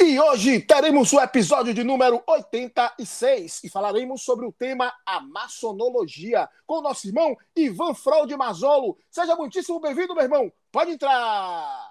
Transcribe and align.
E 0.00 0.18
hoje 0.18 0.60
teremos 0.60 1.12
o 1.12 1.20
episódio 1.20 1.72
de 1.72 1.84
número 1.84 2.20
86 2.26 3.62
e 3.64 3.70
falaremos 3.70 4.22
sobre 4.22 4.44
o 4.44 4.52
tema 4.52 4.92
a 5.06 5.20
maçonologia 5.20 6.48
com 6.66 6.78
o 6.78 6.82
nosso 6.82 7.06
irmão 7.06 7.36
Ivan 7.54 7.94
Fraude 7.94 8.36
Mazolo. 8.36 8.98
Seja 9.08 9.36
muitíssimo 9.36 9.80
bem-vindo, 9.80 10.14
meu 10.14 10.24
irmão. 10.24 10.52
Pode 10.72 10.90
entrar. 10.90 11.90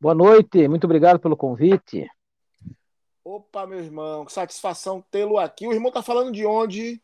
Boa 0.00 0.14
noite, 0.14 0.66
muito 0.66 0.84
obrigado 0.84 1.20
pelo 1.20 1.36
convite. 1.36 2.10
Opa, 3.24 3.66
meu 3.66 3.78
irmão, 3.78 4.24
que 4.24 4.32
satisfação 4.32 5.04
tê-lo 5.10 5.38
aqui. 5.38 5.68
O 5.68 5.72
irmão 5.72 5.92
tá 5.92 6.02
falando 6.02 6.32
de 6.32 6.44
onde? 6.44 7.00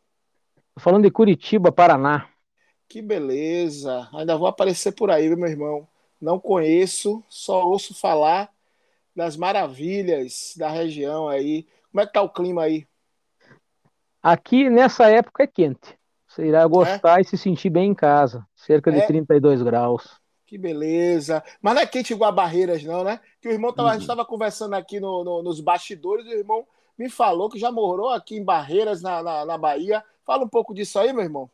Tô 0.75 0.81
falando 0.81 1.03
de 1.03 1.11
Curitiba, 1.11 1.71
Paraná. 1.71 2.29
Que 2.89 3.01
beleza. 3.01 4.09
Ainda 4.13 4.35
vou 4.35 4.47
aparecer 4.47 4.91
por 4.91 5.09
aí, 5.09 5.33
meu 5.33 5.47
irmão. 5.47 5.87
Não 6.19 6.39
conheço, 6.39 7.23
só 7.29 7.63
ouço 7.63 7.93
falar 7.93 8.51
das 9.17 9.35
maravilhas 9.35 10.53
da 10.55 10.69
região 10.69 11.27
aí. 11.27 11.65
Como 11.91 12.01
é 12.01 12.05
que 12.05 12.13
tá 12.13 12.21
o 12.21 12.29
clima 12.29 12.61
aí? 12.61 12.85
Aqui 14.21 14.69
nessa 14.69 15.09
época 15.09 15.41
é 15.41 15.47
quente. 15.47 15.97
Você 16.27 16.45
irá 16.45 16.67
gostar 16.67 17.17
é? 17.17 17.21
e 17.21 17.25
se 17.25 17.35
sentir 17.35 17.71
bem 17.71 17.89
em 17.89 17.95
casa. 17.95 18.45
Cerca 18.55 18.91
de 18.91 18.99
é? 18.99 19.07
32 19.07 19.63
graus. 19.63 20.21
Que 20.45 20.55
beleza. 20.55 21.43
Mas 21.59 21.73
não 21.73 21.81
é 21.81 21.87
quente 21.87 22.13
igual 22.13 22.29
a 22.29 22.31
Barreiras, 22.31 22.83
não, 22.83 23.03
né? 23.03 23.19
Que 23.41 23.47
o 23.47 23.51
irmão 23.51 23.73
tava, 23.73 23.87
uhum. 23.87 23.89
a 23.89 23.93
gente 23.93 24.03
estava 24.03 24.23
conversando 24.23 24.75
aqui 24.75 24.99
no, 24.99 25.23
no, 25.23 25.41
nos 25.41 25.59
bastidores, 25.59 26.27
e 26.27 26.35
o 26.35 26.37
irmão 26.37 26.67
me 26.95 27.09
falou 27.09 27.49
que 27.49 27.57
já 27.57 27.71
morou 27.71 28.09
aqui 28.09 28.37
em 28.37 28.45
Barreiras, 28.45 29.01
na, 29.01 29.23
na, 29.23 29.45
na 29.45 29.57
Bahia. 29.57 30.03
Fala 30.23 30.43
um 30.43 30.49
pouco 30.49 30.75
disso 30.75 30.99
aí, 30.99 31.11
meu 31.11 31.23
irmão. 31.23 31.49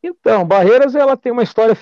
Então, 0.00 0.46
Barreiras, 0.46 0.94
ela 0.94 1.16
tem 1.16 1.32
uma 1.32 1.42
história. 1.42 1.76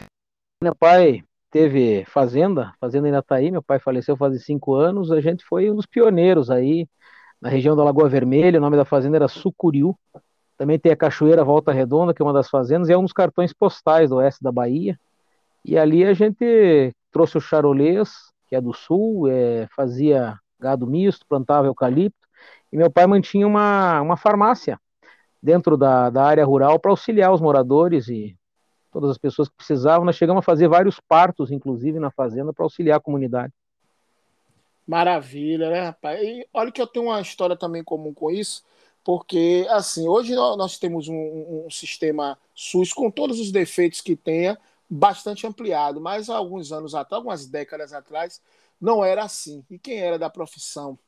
Meu 0.62 0.74
pai 0.74 1.22
teve 1.50 2.04
fazenda, 2.06 2.72
fazenda 2.80 3.06
ainda 3.06 3.18
está 3.20 3.36
aí, 3.36 3.50
meu 3.50 3.62
pai 3.62 3.78
faleceu 3.78 4.16
faz 4.16 4.44
cinco 4.44 4.74
anos, 4.74 5.10
a 5.10 5.20
gente 5.20 5.44
foi 5.44 5.70
um 5.70 5.74
dos 5.77 5.86
pioneiros 5.86 6.50
aí 6.50 6.86
na 7.41 7.48
região 7.48 7.77
da 7.77 7.84
Lagoa 7.84 8.08
Vermelha, 8.08 8.58
o 8.58 8.60
nome 8.60 8.77
da 8.77 8.84
fazenda 8.84 9.16
era 9.16 9.28
Sucuriú, 9.28 9.96
também 10.56 10.78
tem 10.78 10.91
a 10.92 10.96
Cachoeira 10.96 11.44
Volta 11.44 11.72
Redonda, 11.72 12.12
que 12.12 12.20
é 12.20 12.24
uma 12.24 12.32
das 12.32 12.50
fazendas, 12.50 12.88
e 12.88 12.92
é 12.92 12.98
um 12.98 13.02
dos 13.02 13.12
cartões 13.12 13.52
postais 13.52 14.10
do 14.10 14.16
oeste 14.16 14.42
da 14.42 14.50
Bahia, 14.50 14.98
e 15.64 15.78
ali 15.78 16.04
a 16.04 16.12
gente 16.12 16.92
trouxe 17.12 17.38
o 17.38 17.41
charolês, 17.41 18.10
que 18.48 18.56
é 18.56 18.60
do 18.60 18.72
sul, 18.72 19.28
é, 19.28 19.69
fazia 19.74 20.36
gado 20.58 20.86
misto, 20.86 21.26
plantava 21.28 21.66
eucalipto, 21.66 22.26
e 22.72 22.76
meu 22.76 22.91
pai 22.91 23.06
mantinha 23.06 23.46
uma, 23.46 24.00
uma 24.00 24.16
farmácia 24.16 24.78
dentro 25.42 25.76
da, 25.76 26.10
da 26.10 26.24
área 26.24 26.44
rural 26.44 26.78
para 26.78 26.91
auxiliar 26.91 27.32
os 27.32 27.41
moradores 27.41 28.08
e 28.08 28.36
todas 28.91 29.11
as 29.11 29.19
pessoas 29.19 29.48
que 29.48 29.56
precisavam. 29.56 30.05
Nós 30.05 30.17
chegamos 30.17 30.41
a 30.41 30.42
fazer 30.42 30.69
vários 30.69 31.00
partos, 31.00 31.50
inclusive, 31.50 31.98
na 31.98 32.11
fazenda, 32.11 32.53
para 32.53 32.64
auxiliar 32.64 32.98
a 32.98 33.00
comunidade. 33.00 33.53
Maravilha, 34.86 35.70
né, 35.70 35.81
rapaz? 35.83 36.20
E 36.22 36.47
olha 36.53 36.72
que 36.72 36.81
eu 36.81 36.86
tenho 36.86 37.06
uma 37.06 37.20
história 37.20 37.56
também 37.56 37.84
comum 37.84 38.14
com 38.14 38.31
isso, 38.31 38.64
porque, 39.05 39.66
assim, 39.70 40.09
hoje 40.09 40.34
nós 40.34 40.78
temos 40.78 41.09
um, 41.09 41.66
um 41.66 41.70
sistema 41.70 42.39
SUS 42.54 42.93
com 42.93 43.10
todos 43.10 43.38
os 43.38 43.53
defeitos 43.53 44.00
que 44.00 44.16
tenha, 44.16 44.59
bastante 44.88 45.47
ampliado, 45.47 46.00
mas 46.00 46.31
há 46.31 46.37
alguns 46.37 46.72
anos 46.72 46.94
atrás, 46.94 47.19
algumas 47.19 47.47
décadas 47.47 47.93
atrás, 47.93 48.41
não 48.81 49.04
era 49.04 49.22
assim. 49.22 49.62
E 49.69 49.78
quem 49.78 49.98
era 49.98 50.19
da 50.19 50.31
profissão 50.31 50.98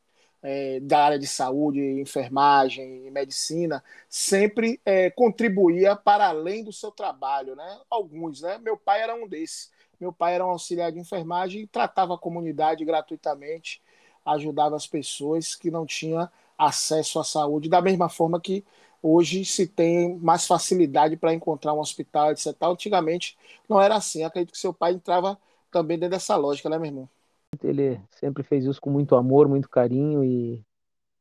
é, 0.43 0.81
da 0.81 1.05
área 1.05 1.19
de 1.19 1.27
saúde, 1.27 1.81
enfermagem 2.01 3.07
e 3.07 3.11
medicina, 3.11 3.83
sempre 4.09 4.81
é, 4.85 5.11
contribuía 5.11 5.95
para 5.95 6.29
além 6.29 6.65
do 6.65 6.73
seu 6.73 6.91
trabalho, 6.91 7.55
né? 7.55 7.81
Alguns, 7.91 8.41
né? 8.41 8.59
Meu 8.59 8.77
pai 8.77 9.03
era 9.03 9.15
um 9.15 9.29
desses. 9.29 9.71
Meu 10.01 10.13
pai 10.13 10.35
era 10.35 10.47
um 10.47 10.51
auxiliar 10.51 10.91
de 10.93 10.99
enfermagem 10.99 11.63
e 11.63 11.67
tratava 11.67 12.15
a 12.15 12.19
comunidade 12.19 12.85
gratuitamente, 12.85 13.83
ajudava 14.25 14.75
as 14.77 14.87
pessoas 14.87 15.55
que 15.55 15.71
não 15.71 15.85
tinham 15.85 16.29
acesso 16.57 17.19
à 17.19 17.25
saúde, 17.25 17.69
da 17.69 17.83
mesma 17.83 18.09
forma 18.09 18.41
que 18.41 18.65
hoje 19.03 19.45
se 19.45 19.67
tem 19.67 20.19
mais 20.19 20.47
facilidade 20.47 21.17
para 21.17 21.35
encontrar 21.35 21.75
um 21.75 21.81
hospital, 21.81 22.31
etc. 22.33 22.55
Antigamente 22.63 23.37
não 23.69 23.81
era 23.81 23.95
assim. 23.97 24.25
acredito 24.25 24.53
que 24.53 24.59
seu 24.59 24.73
pai 24.73 24.93
entrava 24.93 25.39
também 25.71 25.99
dentro 25.99 26.17
dessa 26.17 26.37
lógica, 26.37 26.69
né, 26.69 26.79
meu 26.79 26.87
irmão? 26.87 27.20
Ele 27.63 28.01
sempre 28.11 28.43
fez 28.43 28.65
isso 28.65 28.81
com 28.81 28.91
muito 28.91 29.15
amor, 29.15 29.49
muito 29.49 29.69
carinho 29.69 30.25
e 30.25 30.63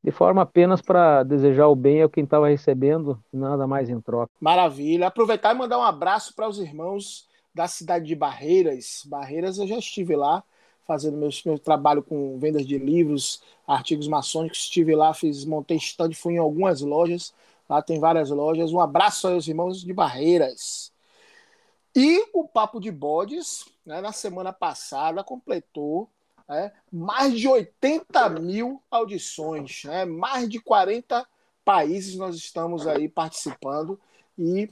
de 0.03 0.11
forma 0.11 0.41
apenas 0.41 0.81
para 0.81 1.23
desejar 1.23 1.67
o 1.67 1.75
bem 1.75 2.01
a 2.01 2.09
quem 2.09 2.23
estava 2.23 2.47
recebendo, 2.47 3.21
nada 3.31 3.67
mais 3.67 3.89
em 3.89 3.99
troca. 3.99 4.31
Maravilha. 4.39 5.07
Aproveitar 5.07 5.53
e 5.53 5.57
mandar 5.57 5.77
um 5.77 5.83
abraço 5.83 6.33
para 6.33 6.47
os 6.47 6.57
irmãos 6.57 7.27
da 7.53 7.67
cidade 7.67 8.05
de 8.05 8.15
Barreiras. 8.15 9.03
Barreiras 9.05 9.57
eu 9.57 9.67
já 9.67 9.77
estive 9.77 10.15
lá 10.15 10.43
fazendo 10.89 11.17
meu, 11.17 11.59
trabalho 11.59 12.01
com 12.01 12.39
vendas 12.39 12.65
de 12.65 12.75
livros, 12.79 13.43
artigos 13.67 14.07
maçônicos. 14.07 14.59
Estive 14.59 14.95
lá, 14.95 15.13
fiz, 15.13 15.45
montei 15.45 15.77
stand, 15.77 16.13
fui 16.13 16.33
em 16.33 16.39
algumas 16.39 16.81
lojas. 16.81 17.31
Lá 17.69 17.79
tem 17.79 17.99
várias 17.99 18.31
lojas. 18.31 18.73
Um 18.73 18.79
abraço 18.79 19.27
aos 19.27 19.47
irmãos 19.47 19.83
de 19.83 19.93
Barreiras. 19.93 20.91
E 21.95 22.25
o 22.33 22.47
Papo 22.47 22.79
de 22.79 22.91
Bodes, 22.91 23.65
né, 23.85 24.01
na 24.01 24.11
semana 24.11 24.51
passada, 24.51 25.23
completou 25.23 26.09
né? 26.49 26.71
mais 26.91 27.37
de 27.37 27.47
80 27.47 28.27
mil 28.29 28.81
audições, 28.89 29.83
né? 29.85 30.03
mais 30.03 30.49
de 30.49 30.59
40 30.59 31.25
países 31.63 32.15
nós 32.15 32.35
estamos 32.35 32.87
aí 32.87 33.07
participando 33.07 33.99
e 34.37 34.69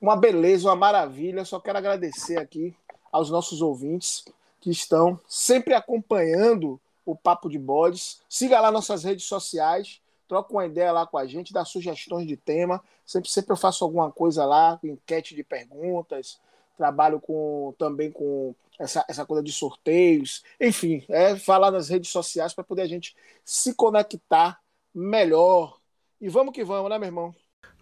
uma 0.00 0.16
beleza, 0.16 0.68
uma 0.68 0.74
maravilha. 0.74 1.44
Só 1.44 1.60
quero 1.60 1.78
agradecer 1.78 2.38
aqui 2.38 2.74
aos 3.12 3.30
nossos 3.30 3.62
ouvintes 3.62 4.24
que 4.60 4.70
estão 4.70 5.20
sempre 5.28 5.74
acompanhando 5.74 6.80
o 7.06 7.14
Papo 7.14 7.48
de 7.48 7.58
Bodes. 7.58 8.20
Siga 8.28 8.60
lá 8.60 8.70
nossas 8.70 9.04
redes 9.04 9.26
sociais, 9.26 10.00
troca 10.26 10.52
uma 10.52 10.66
ideia 10.66 10.92
lá 10.92 11.06
com 11.06 11.18
a 11.18 11.26
gente, 11.26 11.52
dá 11.52 11.64
sugestões 11.64 12.26
de 12.26 12.36
tema. 12.36 12.82
Sempre, 13.06 13.30
sempre 13.30 13.52
eu 13.52 13.56
faço 13.56 13.84
alguma 13.84 14.10
coisa 14.10 14.44
lá, 14.44 14.78
enquete 14.82 15.34
de 15.34 15.44
perguntas, 15.44 16.40
trabalho 16.80 17.20
com, 17.20 17.74
também 17.76 18.10
com 18.10 18.54
essa, 18.78 19.04
essa 19.06 19.26
coisa 19.26 19.42
de 19.42 19.52
sorteios, 19.52 20.42
enfim, 20.58 21.04
é 21.10 21.36
falar 21.36 21.70
nas 21.70 21.90
redes 21.90 22.10
sociais 22.10 22.54
para 22.54 22.64
poder 22.64 22.82
a 22.82 22.86
gente 22.86 23.14
se 23.44 23.74
conectar 23.74 24.58
melhor. 24.94 25.76
E 26.18 26.30
vamos 26.30 26.54
que 26.54 26.64
vamos, 26.64 26.88
né, 26.88 26.98
meu 26.98 27.08
irmão? 27.08 27.34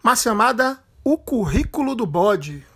Uma 0.03 0.17
chamada 0.17 0.83
O 1.01 1.17
Currículo 1.17 1.95
do 1.95 2.05
Bode. 2.05 2.67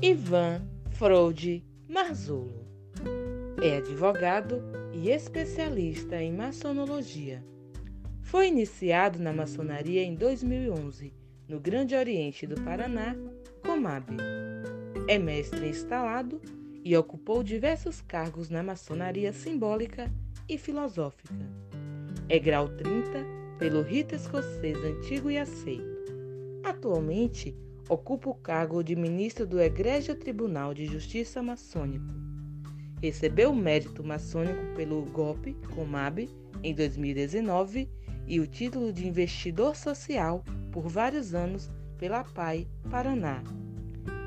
Ivan 0.00 0.62
Frode 0.92 1.64
Marzolo 1.88 2.64
é 3.60 3.78
advogado 3.78 4.62
e 4.98 5.10
especialista 5.10 6.20
em 6.20 6.32
maçonologia. 6.32 7.44
Foi 8.20 8.48
iniciado 8.48 9.20
na 9.20 9.32
maçonaria 9.32 10.02
em 10.02 10.14
2011, 10.16 11.14
no 11.46 11.60
Grande 11.60 11.94
Oriente 11.94 12.46
do 12.48 12.60
Paraná, 12.62 13.14
Comab. 13.64 14.16
É 15.06 15.16
mestre 15.16 15.68
instalado 15.68 16.40
e 16.84 16.96
ocupou 16.96 17.44
diversos 17.44 18.00
cargos 18.00 18.50
na 18.50 18.60
maçonaria 18.60 19.32
simbólica 19.32 20.12
e 20.48 20.58
filosófica. 20.58 21.32
É 22.28 22.38
grau 22.38 22.68
30 22.68 23.24
pelo 23.56 23.82
rito 23.82 24.16
escocês 24.16 24.76
antigo 24.78 25.30
e 25.30 25.38
aceito. 25.38 25.86
Atualmente, 26.64 27.56
ocupa 27.88 28.30
o 28.30 28.34
cargo 28.34 28.82
de 28.82 28.96
ministro 28.96 29.46
do 29.46 29.60
Egrégio 29.60 30.16
Tribunal 30.16 30.74
de 30.74 30.86
Justiça 30.86 31.40
Maçônico 31.40 32.27
Recebeu 33.00 33.52
o 33.52 33.56
mérito 33.56 34.02
maçônico 34.02 34.74
pelo 34.74 35.02
golpe 35.02 35.54
Comab 35.72 36.28
em 36.64 36.74
2019 36.74 37.88
e 38.26 38.40
o 38.40 38.46
título 38.46 38.92
de 38.92 39.06
investidor 39.06 39.76
social 39.76 40.42
por 40.72 40.88
vários 40.88 41.32
anos 41.32 41.70
pela 41.96 42.24
PAI 42.24 42.66
Paraná. 42.90 43.42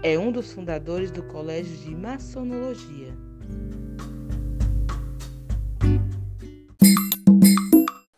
É 0.01 0.17
um 0.17 0.31
dos 0.31 0.53
fundadores 0.53 1.11
do 1.11 1.21
Colégio 1.23 1.77
de 1.77 1.93
Maçonologia. 1.93 3.13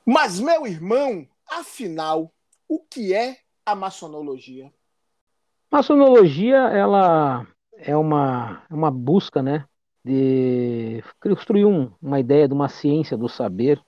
Mas, 0.05 0.39
meu 0.39 0.67
irmão, 0.67 1.27
afinal, 1.49 2.31
o 2.69 2.79
que 2.79 3.13
é 3.13 3.37
a 3.65 3.73
maçonologia? 3.73 4.71
Maçonologia, 5.71 6.57
ela 6.57 7.47
é 7.75 7.97
uma, 7.97 8.63
uma 8.69 8.91
busca, 8.91 9.41
né, 9.41 9.65
de 10.03 11.03
construir 11.21 11.65
um, 11.65 11.91
uma 12.01 12.19
ideia 12.19 12.47
de 12.47 12.53
uma 12.53 12.67
ciência 12.67 13.17
do 13.17 13.29
saber, 13.29 13.81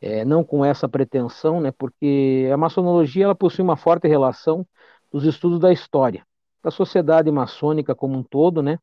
é, 0.00 0.24
não 0.24 0.42
com 0.42 0.64
essa 0.64 0.88
pretensão, 0.88 1.60
né, 1.60 1.72
porque 1.72 2.48
a 2.52 2.56
maçonologia 2.56 3.24
ela 3.24 3.34
possui 3.34 3.62
uma 3.62 3.76
forte 3.76 4.08
relação 4.08 4.66
dos 5.12 5.24
estudos 5.24 5.60
da 5.60 5.72
história, 5.72 6.24
da 6.62 6.70
sociedade 6.70 7.30
maçônica 7.30 7.94
como 7.94 8.18
um 8.18 8.22
todo, 8.22 8.62
né, 8.62 8.78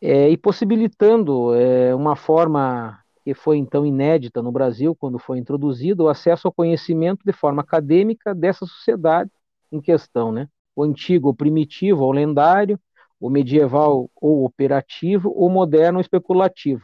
é, 0.00 0.28
e 0.28 0.36
possibilitando 0.36 1.54
é, 1.54 1.94
uma 1.94 2.16
forma 2.16 2.98
que 3.24 3.34
foi 3.34 3.56
então 3.56 3.86
inédita 3.86 4.42
no 4.42 4.50
Brasil, 4.50 4.96
quando 4.96 5.18
foi 5.18 5.38
introduzido, 5.38 6.04
o 6.04 6.08
acesso 6.08 6.48
ao 6.48 6.52
conhecimento 6.52 7.24
de 7.24 7.32
forma 7.32 7.62
acadêmica 7.62 8.34
dessa 8.34 8.66
sociedade 8.66 9.30
em 9.70 9.80
questão, 9.80 10.32
né? 10.32 10.48
O 10.74 10.82
antigo, 10.82 11.28
o 11.28 11.34
primitivo, 11.34 12.04
o 12.04 12.12
lendário, 12.12 12.80
o 13.22 13.30
medieval 13.30 14.10
ou 14.20 14.44
operativo, 14.44 15.30
o 15.30 15.48
moderno 15.48 15.98
ou 15.98 16.00
especulativo, 16.00 16.82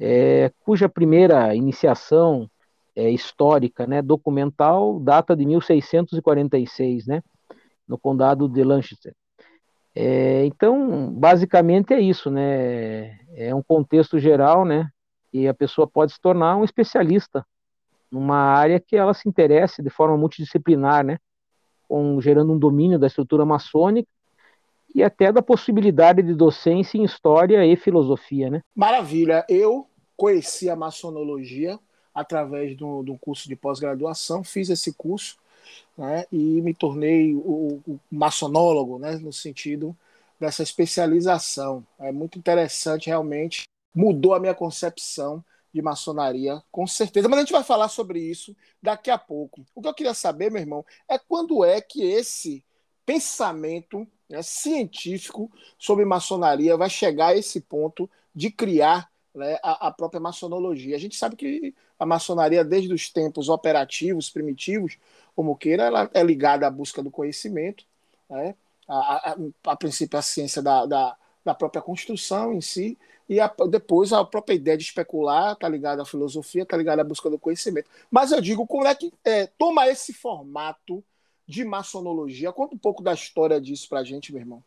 é, 0.00 0.50
cuja 0.60 0.88
primeira 0.88 1.54
iniciação 1.54 2.48
é, 2.96 3.10
histórica, 3.10 3.86
né, 3.86 4.00
documental, 4.00 4.98
data 4.98 5.36
de 5.36 5.44
1646, 5.44 7.06
né, 7.06 7.22
no 7.86 7.98
condado 7.98 8.48
de 8.48 8.64
Lancaster. 8.64 9.14
É, 9.94 10.46
então, 10.46 11.12
basicamente 11.12 11.92
é 11.92 12.00
isso, 12.00 12.30
né? 12.30 13.18
É 13.34 13.54
um 13.54 13.62
contexto 13.62 14.18
geral, 14.18 14.64
né? 14.64 14.88
E 15.30 15.46
a 15.46 15.52
pessoa 15.52 15.86
pode 15.86 16.14
se 16.14 16.20
tornar 16.20 16.56
um 16.56 16.64
especialista 16.64 17.44
numa 18.10 18.38
área 18.38 18.80
que 18.80 18.96
ela 18.96 19.12
se 19.12 19.28
interesse 19.28 19.82
de 19.82 19.90
forma 19.90 20.16
multidisciplinar, 20.16 21.04
né? 21.04 21.18
Com, 21.86 22.18
gerando 22.22 22.54
um 22.54 22.58
domínio 22.58 22.98
da 22.98 23.06
estrutura 23.06 23.44
maçônica 23.44 24.08
e 24.94 25.02
até 25.02 25.32
da 25.32 25.42
possibilidade 25.42 26.22
de 26.22 26.34
docência 26.34 26.98
em 26.98 27.04
história 27.04 27.64
e 27.64 27.76
filosofia, 27.76 28.50
né? 28.50 28.60
Maravilha. 28.74 29.44
Eu 29.48 29.86
conheci 30.16 30.68
a 30.68 30.76
maçonologia 30.76 31.78
através 32.14 32.76
de 32.76 32.84
um 32.84 33.18
curso 33.18 33.48
de 33.48 33.56
pós-graduação, 33.56 34.44
fiz 34.44 34.68
esse 34.68 34.92
curso 34.92 35.36
né, 35.96 36.26
e 36.30 36.60
me 36.60 36.74
tornei 36.74 37.34
o, 37.34 37.80
o 37.86 38.00
maçonólogo, 38.10 38.98
né, 38.98 39.16
no 39.16 39.32
sentido 39.32 39.96
dessa 40.38 40.62
especialização. 40.62 41.86
É 41.98 42.12
muito 42.12 42.38
interessante, 42.38 43.06
realmente 43.06 43.62
mudou 43.94 44.34
a 44.34 44.40
minha 44.40 44.54
concepção 44.54 45.44
de 45.72 45.80
maçonaria, 45.80 46.62
com 46.70 46.86
certeza. 46.86 47.28
Mas 47.28 47.38
a 47.38 47.42
gente 47.42 47.52
vai 47.52 47.64
falar 47.64 47.88
sobre 47.88 48.20
isso 48.20 48.54
daqui 48.82 49.10
a 49.10 49.16
pouco. 49.16 49.64
O 49.74 49.80
que 49.80 49.88
eu 49.88 49.94
queria 49.94 50.14
saber, 50.14 50.50
meu 50.50 50.60
irmão, 50.60 50.84
é 51.08 51.18
quando 51.18 51.64
é 51.64 51.80
que 51.80 52.02
esse 52.04 52.64
pensamento 53.06 54.06
né, 54.32 54.42
científico 54.42 55.52
sobre 55.78 56.06
maçonaria 56.06 56.74
vai 56.74 56.88
chegar 56.88 57.28
a 57.28 57.36
esse 57.36 57.60
ponto 57.60 58.08
de 58.34 58.50
criar 58.50 59.10
né, 59.34 59.58
a, 59.62 59.88
a, 59.88 59.92
própria 59.92 60.18
maçonologia. 60.18 60.96
A 60.96 60.98
gente 60.98 61.16
sabe 61.16 61.36
que 61.36 61.74
a 61.98 62.06
maçonaria, 62.06 62.64
desde 62.64 62.94
os 62.94 63.10
tempos 63.10 63.50
operativos, 63.50 64.30
primitivos, 64.30 64.96
como 65.36 65.54
queira, 65.54 65.84
ela 65.84 66.10
é 66.14 66.22
ligada 66.22 66.66
à 66.66 66.70
busca 66.70 67.02
do 67.02 67.10
conhecimento, 67.10 67.84
né? 68.28 68.54
a, 68.88 69.32
a, 69.32 69.36
a 69.66 69.76
princípio 69.76 70.18
a 70.18 70.22
ciência 70.22 70.62
da, 70.62 70.86
da, 70.86 71.16
da, 71.44 71.54
própria 71.54 71.82
construção 71.82 72.54
em 72.54 72.62
si, 72.62 72.96
e 73.28 73.36
depois 73.68 74.14
a 74.14 74.24
própria 74.24 74.54
ideia 74.54 74.78
de 74.78 74.84
especular 74.84 75.52
está 75.52 75.68
ligada 75.68 76.00
à 76.00 76.06
filosofia, 76.06 76.62
está 76.62 76.76
ligada 76.76 77.02
à 77.02 77.04
busca 77.04 77.28
do 77.28 77.38
conhecimento. 77.38 77.88
Mas 78.10 78.32
eu 78.32 78.40
digo, 78.40 78.66
como 78.66 78.86
é 78.86 78.94
que 78.94 79.12
é, 79.24 79.46
toma 79.46 79.88
esse 79.88 80.14
formato 80.14 81.04
de 81.52 81.64
maçonologia? 81.64 82.50
Conta 82.50 82.74
um 82.74 82.78
pouco 82.78 83.02
da 83.02 83.12
história 83.12 83.60
disso 83.60 83.86
para 83.86 84.00
a 84.00 84.04
gente, 84.04 84.32
meu 84.32 84.40
irmão. 84.40 84.64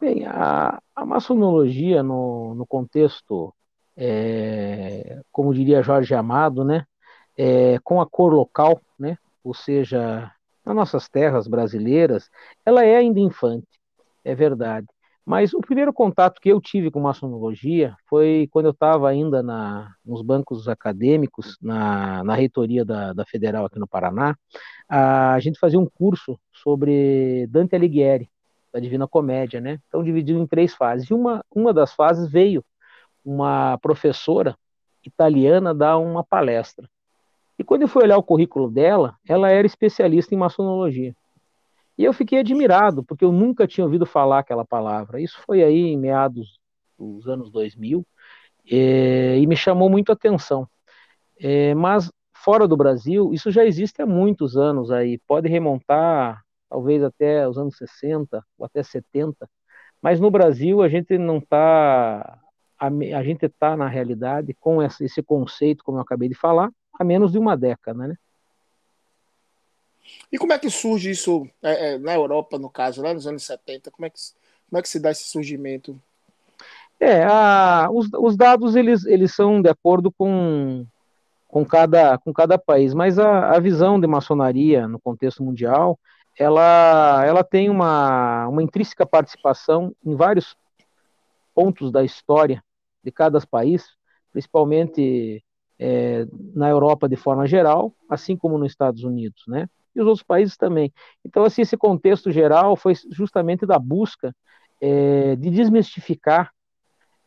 Bem, 0.00 0.26
a, 0.26 0.82
a 0.94 1.06
maçonologia, 1.06 2.02
no, 2.02 2.54
no 2.54 2.66
contexto, 2.66 3.54
é, 3.96 5.20
como 5.30 5.54
diria 5.54 5.84
Jorge 5.84 6.14
Amado, 6.14 6.64
né, 6.64 6.84
é, 7.38 7.78
com 7.78 8.00
a 8.00 8.06
cor 8.06 8.34
local, 8.34 8.80
né, 8.98 9.16
ou 9.44 9.54
seja, 9.54 10.30
nas 10.64 10.74
nossas 10.74 11.08
terras 11.08 11.46
brasileiras, 11.46 12.28
ela 12.64 12.84
é 12.84 12.96
ainda 12.96 13.20
infante, 13.20 13.68
é 14.24 14.34
verdade. 14.34 14.88
Mas 15.26 15.52
o 15.52 15.60
primeiro 15.60 15.92
contato 15.92 16.40
que 16.40 16.48
eu 16.48 16.60
tive 16.60 16.88
com 16.88 17.00
maçonologia 17.00 17.96
foi 18.08 18.48
quando 18.52 18.66
eu 18.66 18.70
estava 18.70 19.08
ainda 19.08 19.42
na, 19.42 19.92
nos 20.04 20.22
bancos 20.22 20.68
acadêmicos, 20.68 21.58
na, 21.60 22.22
na 22.22 22.36
reitoria 22.36 22.84
da, 22.84 23.12
da 23.12 23.26
Federal 23.26 23.66
aqui 23.66 23.76
no 23.76 23.88
Paraná. 23.88 24.36
A, 24.88 25.36
gente 25.40 25.58
fazia 25.58 25.80
um 25.80 25.90
curso 25.92 26.38
sobre 26.52 27.48
Dante 27.48 27.74
Alighieri, 27.74 28.30
da 28.72 28.78
Divina 28.78 29.08
Comédia, 29.08 29.60
né? 29.60 29.80
Então 29.88 30.04
dividido 30.04 30.38
em 30.38 30.46
três 30.46 30.76
fases. 30.76 31.10
E 31.10 31.14
uma, 31.14 31.44
uma 31.52 31.74
das 31.74 31.92
fases 31.92 32.30
veio 32.30 32.64
uma 33.24 33.76
professora 33.78 34.56
italiana 35.04 35.74
dar 35.74 35.98
uma 35.98 36.22
palestra. 36.22 36.88
E 37.58 37.64
quando 37.64 37.82
eu 37.82 37.88
fui 37.88 38.04
olhar 38.04 38.16
o 38.16 38.22
currículo 38.22 38.70
dela, 38.70 39.16
ela 39.28 39.50
era 39.50 39.66
especialista 39.66 40.36
em 40.36 40.38
maçonologia. 40.38 41.16
E 41.98 42.04
eu 42.04 42.12
fiquei 42.12 42.38
admirado, 42.40 43.02
porque 43.04 43.24
eu 43.24 43.32
nunca 43.32 43.66
tinha 43.66 43.84
ouvido 43.84 44.06
falar 44.06 44.40
aquela 44.40 44.64
palavra. 44.64 45.20
Isso 45.20 45.40
foi 45.46 45.62
aí 45.62 45.86
em 45.88 45.98
meados 45.98 46.58
dos 46.98 47.28
anos 47.28 47.50
2000, 47.50 48.06
é, 48.70 49.38
e 49.38 49.46
me 49.46 49.56
chamou 49.56 49.88
muito 49.90 50.10
a 50.10 50.14
atenção. 50.14 50.68
É, 51.38 51.74
mas 51.74 52.10
fora 52.34 52.66
do 52.68 52.76
Brasil, 52.76 53.32
isso 53.32 53.50
já 53.50 53.64
existe 53.64 54.02
há 54.02 54.06
muitos 54.06 54.56
anos 54.56 54.90
aí, 54.90 55.18
pode 55.26 55.48
remontar 55.48 56.42
talvez 56.68 57.02
até 57.02 57.48
os 57.48 57.58
anos 57.58 57.76
60 57.76 58.44
ou 58.58 58.66
até 58.66 58.82
70, 58.82 59.48
mas 60.02 60.20
no 60.20 60.30
Brasil 60.30 60.82
a 60.82 60.88
gente 60.88 61.18
não 61.18 61.38
está, 61.38 62.40
a, 62.78 62.86
a, 62.86 63.22
gente 63.22 63.46
está 63.46 63.76
na 63.76 63.88
realidade 63.88 64.54
com 64.54 64.82
esse, 64.82 65.04
esse 65.04 65.22
conceito, 65.22 65.84
como 65.84 65.98
eu 65.98 66.02
acabei 66.02 66.28
de 66.28 66.34
falar, 66.34 66.70
há 66.98 67.04
menos 67.04 67.32
de 67.32 67.38
uma 67.38 67.56
década, 67.56 68.06
né? 68.08 68.16
E 70.30 70.38
como 70.38 70.52
é 70.52 70.58
que 70.58 70.70
surge 70.70 71.10
isso 71.10 71.48
é, 71.62 71.94
é, 71.94 71.98
na 71.98 72.14
Europa, 72.14 72.58
no 72.58 72.68
caso, 72.68 73.02
lá 73.02 73.14
nos 73.14 73.26
anos 73.26 73.44
70? 73.44 73.90
Como 73.90 74.06
é 74.06 74.10
que, 74.10 74.18
como 74.68 74.78
é 74.78 74.82
que 74.82 74.88
se 74.88 75.00
dá 75.00 75.10
esse 75.10 75.24
surgimento? 75.24 76.00
É, 76.98 77.24
a, 77.24 77.88
os, 77.92 78.08
os, 78.14 78.36
dados 78.36 78.74
eles, 78.74 79.04
eles 79.04 79.34
são 79.34 79.60
de 79.60 79.68
acordo 79.68 80.10
com, 80.10 80.86
com, 81.46 81.64
cada, 81.64 82.16
com 82.18 82.32
cada 82.32 82.58
país, 82.58 82.94
mas 82.94 83.18
a, 83.18 83.50
a 83.50 83.60
visão 83.60 84.00
de 84.00 84.06
maçonaria 84.06 84.88
no 84.88 84.98
contexto 84.98 85.42
mundial 85.42 85.98
ela, 86.38 87.24
ela 87.24 87.42
tem 87.42 87.70
uma, 87.70 88.46
uma 88.48 88.62
intrínseca 88.62 89.06
participação 89.06 89.94
em 90.04 90.14
vários 90.14 90.54
pontos 91.54 91.90
da 91.90 92.04
história 92.04 92.62
de 93.02 93.10
cada 93.10 93.40
país, 93.40 93.86
principalmente 94.30 95.42
é, 95.78 96.26
na 96.54 96.68
Europa 96.68 97.08
de 97.08 97.16
forma 97.16 97.46
geral, 97.46 97.94
assim 98.08 98.36
como 98.36 98.58
nos 98.58 98.70
Estados 98.70 99.02
Unidos, 99.02 99.42
né? 99.46 99.68
E 99.96 100.00
os 100.00 100.06
outros 100.06 100.22
países 100.22 100.58
também. 100.58 100.92
Então, 101.24 101.44
assim, 101.44 101.62
esse 101.62 101.76
contexto 101.76 102.30
geral 102.30 102.76
foi 102.76 102.92
justamente 103.10 103.64
da 103.64 103.78
busca 103.78 104.36
é, 104.78 105.34
de 105.36 105.50
desmistificar 105.50 106.52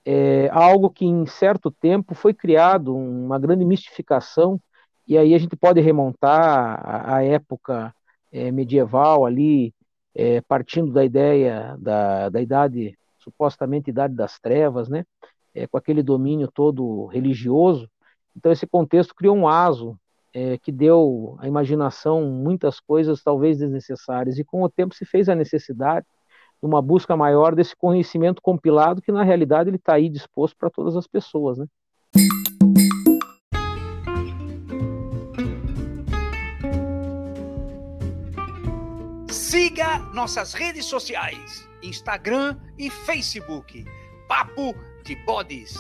é, 0.06 0.50
algo 0.52 0.90
que 0.90 1.06
em 1.06 1.26
certo 1.26 1.72
tempo 1.72 2.14
foi 2.14 2.34
criado, 2.34 2.96
uma 2.96 3.40
grande 3.40 3.66
mistificação, 3.66 4.62
e 5.08 5.18
aí 5.18 5.34
a 5.34 5.38
gente 5.38 5.56
pode 5.56 5.82
remontar 5.82 6.80
à 7.10 7.24
época 7.24 7.94
é, 8.32 8.52
medieval 8.52 9.26
ali, 9.26 9.74
é, 10.14 10.42
partindo 10.42 10.92
da 10.92 11.04
ideia 11.04 11.76
da, 11.80 12.30
da 12.30 12.42
idade, 12.42 12.98
supostamente 13.18 13.90
idade 13.90 14.14
das 14.14 14.40
trevas, 14.40 14.88
né? 14.88 15.06
Com 15.72 15.78
aquele 15.78 16.04
domínio 16.04 16.48
todo 16.48 17.08
religioso. 17.08 17.90
Então 18.36 18.52
esse 18.52 18.68
contexto 18.68 19.16
criou 19.16 19.36
um 19.36 19.48
aso 19.48 20.00
é, 20.40 20.58
que 20.58 20.72
deu 20.72 21.36
à 21.40 21.48
imaginação 21.48 22.24
muitas 22.24 22.80
coisas 22.80 23.22
talvez 23.22 23.58
desnecessárias 23.58 24.38
e 24.40 24.44
com 24.46 24.64
o 24.64 24.70
tempo 24.70 24.96
se 24.96 25.06
fez 25.06 25.28
a 25.28 25.36
necessidade 25.36 26.06
de 26.62 26.66
uma 26.66 26.82
busca 26.82 27.16
maior 27.16 27.54
desse 27.54 27.76
conhecimento 27.76 28.42
compilado 28.42 29.02
que 29.02 29.12
na 29.12 29.24
realidade 29.24 29.70
ele 29.70 29.76
está 29.76 29.96
aí 29.96 30.08
disposto 30.08 30.56
para 30.58 30.70
todas 30.70 30.96
as 30.96 31.08
pessoas, 31.08 31.58
né? 31.58 31.66
Siga 39.30 40.00
nossas 40.14 40.54
redes 40.54 40.86
sociais, 40.86 41.68
Instagram 41.84 42.58
e 42.78 42.90
Facebook. 42.90 43.84
Papo 44.28 44.74
de 45.04 45.16
Bodes. 45.26 45.76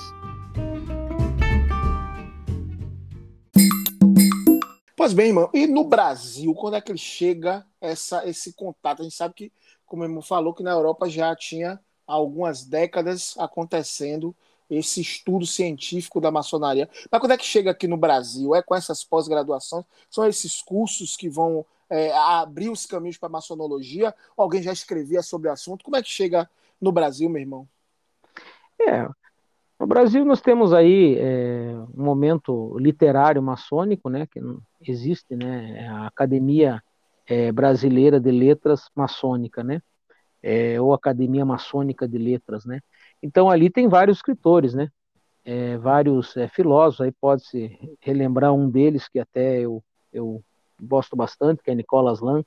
Pois 4.99 5.13
bem, 5.13 5.27
irmão, 5.27 5.49
e 5.53 5.65
no 5.65 5.85
Brasil, 5.85 6.53
quando 6.53 6.75
é 6.75 6.81
que 6.81 6.91
ele 6.91 6.99
chega 6.99 7.65
essa, 7.79 8.27
esse 8.27 8.51
contato? 8.51 8.99
A 8.99 9.03
gente 9.03 9.15
sabe 9.15 9.33
que, 9.33 9.53
como 9.85 10.03
o 10.03 10.05
irmão 10.05 10.21
falou, 10.21 10.53
que 10.53 10.61
na 10.61 10.71
Europa 10.71 11.09
já 11.09 11.33
tinha 11.37 11.79
algumas 12.05 12.65
décadas 12.65 13.33
acontecendo 13.37 14.35
esse 14.69 14.99
estudo 14.99 15.45
científico 15.45 16.19
da 16.19 16.29
maçonaria. 16.29 16.89
Mas 17.09 17.21
quando 17.21 17.31
é 17.31 17.37
que 17.37 17.45
chega 17.45 17.71
aqui 17.71 17.87
no 17.87 17.95
Brasil? 17.95 18.53
É 18.53 18.61
com 18.61 18.75
essas 18.75 19.01
pós-graduações? 19.01 19.85
São 20.09 20.27
esses 20.27 20.61
cursos 20.61 21.15
que 21.15 21.29
vão 21.29 21.65
é, 21.89 22.11
abrir 22.11 22.69
os 22.69 22.85
caminhos 22.85 23.17
para 23.17 23.27
a 23.27 23.31
maçonologia? 23.31 24.13
Alguém 24.35 24.61
já 24.61 24.73
escrevia 24.73 25.23
sobre 25.23 25.47
o 25.47 25.53
assunto? 25.53 25.85
Como 25.85 25.95
é 25.95 26.03
que 26.03 26.09
chega 26.09 26.49
no 26.81 26.91
Brasil, 26.91 27.29
meu 27.29 27.39
irmão? 27.39 27.65
É, 28.81 29.07
no 29.79 29.87
Brasil 29.87 30.25
nós 30.25 30.41
temos 30.41 30.73
aí 30.73 31.17
é, 31.17 31.73
um 31.95 32.03
momento 32.03 32.77
literário 32.77 33.41
maçônico, 33.41 34.09
né, 34.09 34.27
que 34.27 34.39
existe, 34.85 35.35
né, 35.35 35.87
a 35.87 36.07
Academia 36.07 36.83
é, 37.25 37.51
Brasileira 37.51 38.19
de 38.19 38.31
Letras 38.31 38.89
Maçônica, 38.93 39.63
né, 39.63 39.81
é, 40.43 40.79
ou 40.81 40.93
Academia 40.93 41.45
Maçônica 41.45 42.07
de 42.07 42.17
Letras, 42.17 42.65
né. 42.65 42.81
Então 43.23 43.49
ali 43.49 43.69
tem 43.69 43.87
vários 43.87 44.17
escritores, 44.17 44.73
né, 44.73 44.89
é, 45.45 45.77
vários 45.77 46.35
é, 46.35 46.47
filósofos, 46.47 47.05
aí 47.05 47.11
pode-se 47.11 47.97
relembrar 48.01 48.53
um 48.53 48.69
deles 48.69 49.07
que 49.07 49.19
até 49.19 49.59
eu, 49.61 49.81
eu 50.11 50.43
gosto 50.81 51.15
bastante, 51.15 51.63
que 51.63 51.71
é 51.71 51.75
Nicolas 51.75 52.19
Lang, 52.19 52.45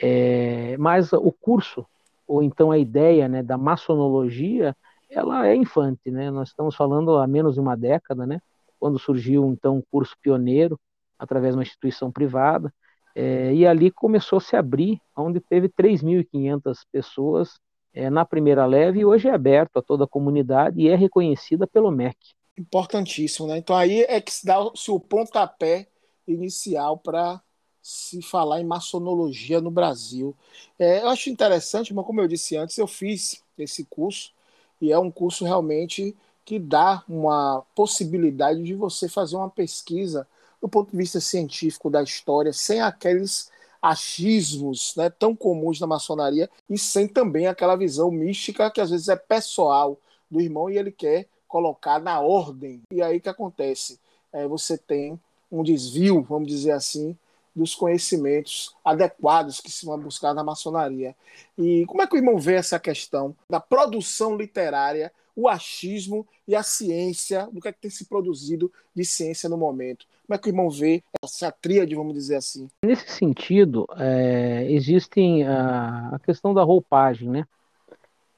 é, 0.00 0.76
mas 0.78 1.12
o 1.12 1.32
curso, 1.32 1.84
ou 2.26 2.42
então 2.42 2.70
a 2.70 2.78
ideia 2.78 3.28
né, 3.28 3.42
da 3.42 3.58
maçonologia, 3.58 4.74
ela 5.10 5.46
é 5.48 5.54
infante, 5.54 6.10
né? 6.10 6.30
Nós 6.30 6.50
estamos 6.50 6.74
falando 6.76 7.18
há 7.18 7.26
menos 7.26 7.54
de 7.54 7.60
uma 7.60 7.76
década, 7.76 8.26
né? 8.26 8.40
Quando 8.78 8.98
surgiu 8.98 9.44
então 9.52 9.76
um 9.76 9.82
curso 9.90 10.16
pioneiro 10.22 10.78
através 11.18 11.52
de 11.52 11.58
uma 11.58 11.62
instituição 11.62 12.10
privada, 12.10 12.72
é, 13.14 13.52
e 13.52 13.66
ali 13.66 13.90
começou 13.90 14.38
a 14.38 14.40
se 14.40 14.56
abrir, 14.56 15.00
onde 15.16 15.40
teve 15.40 15.68
3.500 15.68 16.78
pessoas 16.90 17.58
é, 17.92 18.08
na 18.08 18.24
primeira 18.24 18.64
leve 18.64 19.00
e 19.00 19.04
hoje 19.04 19.28
é 19.28 19.32
aberto 19.32 19.78
a 19.78 19.82
toda 19.82 20.04
a 20.04 20.08
comunidade 20.08 20.80
e 20.80 20.88
é 20.88 20.94
reconhecida 20.94 21.66
pelo 21.66 21.90
MEC. 21.90 22.16
Importantíssimo, 22.56 23.48
né? 23.48 23.58
Então 23.58 23.76
aí 23.76 24.02
é 24.02 24.20
que 24.20 24.32
se 24.32 24.46
dá 24.46 24.58
-se 24.74 24.90
o 24.90 25.00
pontapé 25.00 25.88
inicial 26.26 26.96
para 26.98 27.42
se 27.82 28.22
falar 28.22 28.60
em 28.60 28.64
maçonologia 28.64 29.60
no 29.60 29.70
Brasil. 29.70 30.36
É, 30.78 31.02
eu 31.02 31.08
acho 31.08 31.30
interessante, 31.30 31.92
mas 31.92 32.04
como 32.04 32.20
eu 32.20 32.28
disse 32.28 32.56
antes, 32.56 32.76
eu 32.78 32.86
fiz 32.86 33.42
esse 33.58 33.84
curso 33.84 34.32
e 34.80 34.92
é 34.92 34.98
um 34.98 35.10
curso 35.10 35.44
realmente 35.44 36.16
que 36.44 36.58
dá 36.58 37.04
uma 37.08 37.62
possibilidade 37.74 38.62
de 38.62 38.74
você 38.74 39.08
fazer 39.08 39.36
uma 39.36 39.50
pesquisa 39.50 40.26
do 40.60 40.68
ponto 40.68 40.90
de 40.90 40.96
vista 40.96 41.20
científico 41.20 41.88
da 41.88 42.02
história, 42.02 42.52
sem 42.52 42.80
aqueles 42.80 43.50
achismos 43.80 44.94
né, 44.96 45.08
tão 45.08 45.34
comuns 45.34 45.80
na 45.80 45.86
maçonaria 45.86 46.50
e 46.68 46.76
sem 46.76 47.08
também 47.08 47.46
aquela 47.46 47.76
visão 47.76 48.10
mística 48.10 48.70
que 48.70 48.80
às 48.80 48.90
vezes 48.90 49.08
é 49.08 49.16
pessoal 49.16 49.96
do 50.30 50.40
irmão 50.40 50.68
e 50.68 50.76
ele 50.76 50.92
quer 50.92 51.26
colocar 51.48 51.98
na 51.98 52.20
ordem. 52.20 52.82
E 52.92 53.02
aí 53.02 53.20
que 53.20 53.28
acontece? 53.28 53.98
É, 54.32 54.46
você 54.46 54.76
tem 54.76 55.18
um 55.50 55.62
desvio, 55.62 56.22
vamos 56.22 56.48
dizer 56.48 56.72
assim, 56.72 57.16
dos 57.54 57.74
conhecimentos 57.74 58.74
adequados 58.84 59.60
que 59.60 59.70
se 59.70 59.84
vão 59.84 59.98
buscar 59.98 60.34
na 60.34 60.44
maçonaria. 60.44 61.14
E 61.58 61.84
como 61.86 62.02
é 62.02 62.06
que 62.06 62.14
o 62.14 62.18
irmão 62.18 62.38
vê 62.38 62.54
essa 62.54 62.78
questão 62.78 63.34
da 63.48 63.60
produção 63.60 64.36
literária, 64.36 65.12
o 65.34 65.48
achismo 65.48 66.26
e 66.46 66.54
a 66.54 66.62
ciência, 66.62 67.48
do 67.52 67.60
que 67.60 67.68
é 67.68 67.72
que 67.72 67.80
tem 67.80 67.90
se 67.90 68.04
produzido 68.04 68.72
de 68.94 69.04
ciência 69.04 69.48
no 69.48 69.56
momento? 69.56 70.06
Como 70.26 70.36
é 70.36 70.38
que 70.38 70.48
o 70.48 70.50
irmão 70.50 70.70
vê 70.70 71.02
essa 71.24 71.50
tríade, 71.50 71.94
vamos 71.94 72.14
dizer 72.14 72.36
assim? 72.36 72.68
Nesse 72.84 73.10
sentido, 73.10 73.86
é, 73.96 74.66
existem 74.70 75.46
a, 75.46 76.10
a, 76.14 76.18
questão 76.20 76.54
da 76.54 76.62
roupagem, 76.62 77.28
né? 77.28 77.44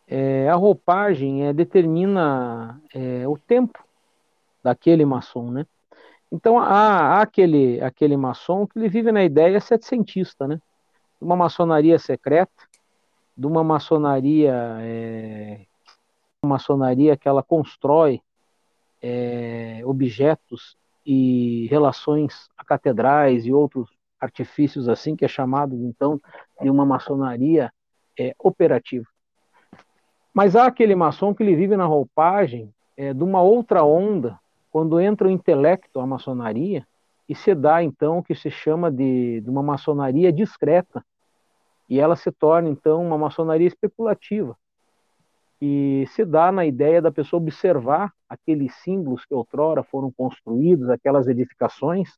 É, 0.09 0.49
a 0.49 0.55
roupagem 0.55 1.47
é, 1.47 1.53
determina 1.53 2.81
é, 2.95 3.27
o 3.29 3.37
tempo 3.37 3.85
daquele 4.63 5.05
maçom, 5.05 5.51
né? 5.51 5.67
Então 6.33 6.59
há, 6.59 7.19
há, 7.19 7.21
aquele, 7.21 7.79
aquele 7.83 8.17
maçom 8.17 8.67
que 8.67 8.79
ele 8.79 8.89
vive 8.89 9.13
na 9.13 9.23
ideia 9.23 9.61
setecentista, 9.61 10.49
né? 10.49 10.57
De 11.21 11.27
uma 11.27 11.37
maçonaria 11.37 11.99
secreta, 11.99 12.51
de 13.37 13.47
uma 13.47 13.63
maçonaria, 13.63 14.55
é, 14.81 15.61
uma 16.43 16.55
maçonaria 16.55 17.19
que 17.19 17.29
ela 17.29 17.43
constrói 17.43 18.23
é, 19.03 19.83
objetos 19.85 20.75
e 21.05 21.67
relações 21.71 22.49
a 22.57 22.65
catedrais 22.65 23.45
e 23.45 23.53
outros 23.53 23.91
artifícios 24.19 24.89
assim, 24.89 25.15
que 25.15 25.27
é 25.27 25.29
chamado 25.29 25.75
então 25.75 26.19
de 26.63 26.71
uma 26.71 26.87
maçonaria 26.87 27.71
é, 28.19 28.35
operativa. 28.39 29.07
Mas 30.33 30.57
há 30.57 30.65
aquele 30.65 30.95
maçom 30.95 31.35
que 31.35 31.43
ele 31.43 31.55
vive 31.55 31.77
na 31.77 31.85
roupagem 31.85 32.73
é, 32.97 33.13
de 33.13 33.23
uma 33.23 33.43
outra 33.43 33.85
onda 33.85 34.41
quando 34.73 34.99
entra 34.99 35.29
o 35.29 35.31
intelecto, 35.31 36.01
a 36.01 36.07
maçonaria, 36.07 36.87
e 37.29 37.35
se 37.35 37.55
dá 37.55 37.83
então 37.83 38.19
o 38.19 38.23
que 38.23 38.35
se 38.35 38.51
chama 38.51 38.91
de, 38.91 39.43
de 39.43 39.51
uma 39.51 39.63
maçonaria 39.63 40.33
discreta, 40.33 41.05
e 41.89 42.01
ela 42.01 42.17
se 42.17 42.33
torna 42.33 42.71
então 42.71 43.07
uma 43.07 43.19
maçonaria 43.19 43.67
especulativa, 43.69 44.57
e 45.61 46.07
se 46.09 46.25
dá 46.25 46.51
na 46.51 46.65
ideia 46.65 47.03
da 47.03 47.13
pessoa 47.13 47.41
observar 47.41 48.13
aqueles 48.29 48.75
símbolos 48.77 49.25
que 49.27 49.35
outrora 49.35 49.85
foram 49.85 50.11
construídos, 50.11 50.89
aquelas 50.89 51.29
edificações, 51.29 52.09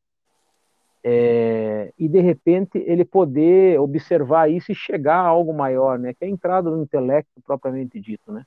é, 1.02 1.92
e 1.98 2.08
de 2.08 2.20
repente 2.20 2.78
ele 2.78 3.04
poder 3.04 3.78
observar 3.78 4.48
isso 4.48 4.72
e 4.72 4.74
chegar 4.74 5.16
a 5.16 5.26
algo 5.26 5.52
maior, 5.52 5.98
né, 5.98 6.14
que 6.14 6.24
é 6.24 6.28
a 6.28 6.30
entrada 6.30 6.70
no 6.70 6.82
intelecto 6.82 7.42
propriamente 7.44 8.00
dito, 8.00 8.32
né. 8.32 8.44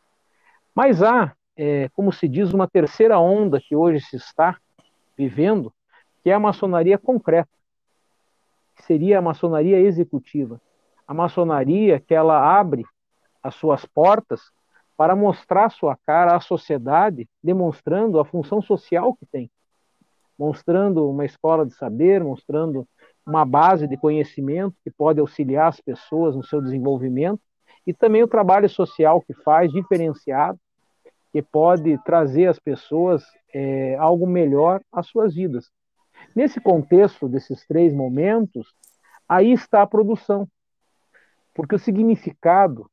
Mas 0.74 1.04
há 1.04 1.36
é, 1.58 1.90
como 1.90 2.14
se 2.14 2.28
diz, 2.28 2.54
uma 2.54 2.68
terceira 2.68 3.20
onda 3.20 3.60
que 3.60 3.76
hoje 3.76 4.00
se 4.06 4.16
está 4.16 4.58
vivendo, 5.18 5.74
que 6.24 6.30
é 6.30 6.34
a 6.34 6.40
maçonaria 6.40 6.98
concreta, 6.98 7.50
que 8.76 8.84
seria 8.84 9.18
a 9.18 9.22
maçonaria 9.22 9.80
executiva. 9.80 10.62
A 11.08 11.14
maçonaria 11.14 12.00
que 12.00 12.14
ela 12.14 12.60
abre 12.60 12.86
as 13.42 13.56
suas 13.56 13.86
portas 13.86 14.52
para 14.96 15.16
mostrar 15.16 15.72
sua 15.72 15.98
cara 16.06 16.36
à 16.36 16.40
sociedade, 16.40 17.28
demonstrando 17.44 18.20
a 18.20 18.26
função 18.26 18.62
social 18.62 19.16
que 19.16 19.26
tem, 19.26 19.50
mostrando 20.38 21.10
uma 21.10 21.26
escola 21.26 21.66
de 21.66 21.74
saber, 21.74 22.24
mostrando 22.24 22.88
uma 23.26 23.46
base 23.46 23.88
de 23.88 23.98
conhecimento 23.98 24.76
que 24.84 24.92
pode 24.92 25.20
auxiliar 25.20 25.68
as 25.68 25.82
pessoas 25.82 26.36
no 26.36 26.44
seu 26.44 26.62
desenvolvimento 26.62 27.42
e 27.86 27.94
também 27.94 28.22
o 28.22 28.28
trabalho 28.28 28.70
social 28.70 29.22
que 29.22 29.34
faz 29.34 29.72
diferenciado 29.72 30.60
que 31.32 31.42
pode 31.42 31.98
trazer 32.04 32.48
às 32.48 32.60
pessoas 32.60 33.24
é, 33.54 33.96
algo 33.98 34.26
melhor 34.26 34.82
às 34.92 35.08
suas 35.08 35.34
vidas. 35.34 35.70
Nesse 36.36 36.60
contexto 36.60 37.28
desses 37.28 37.66
três 37.66 37.94
momentos, 37.94 38.74
aí 39.28 39.52
está 39.52 39.82
a 39.82 39.88
produção. 39.88 40.48
Porque 41.54 41.76
o 41.76 41.80
significado 41.80 42.90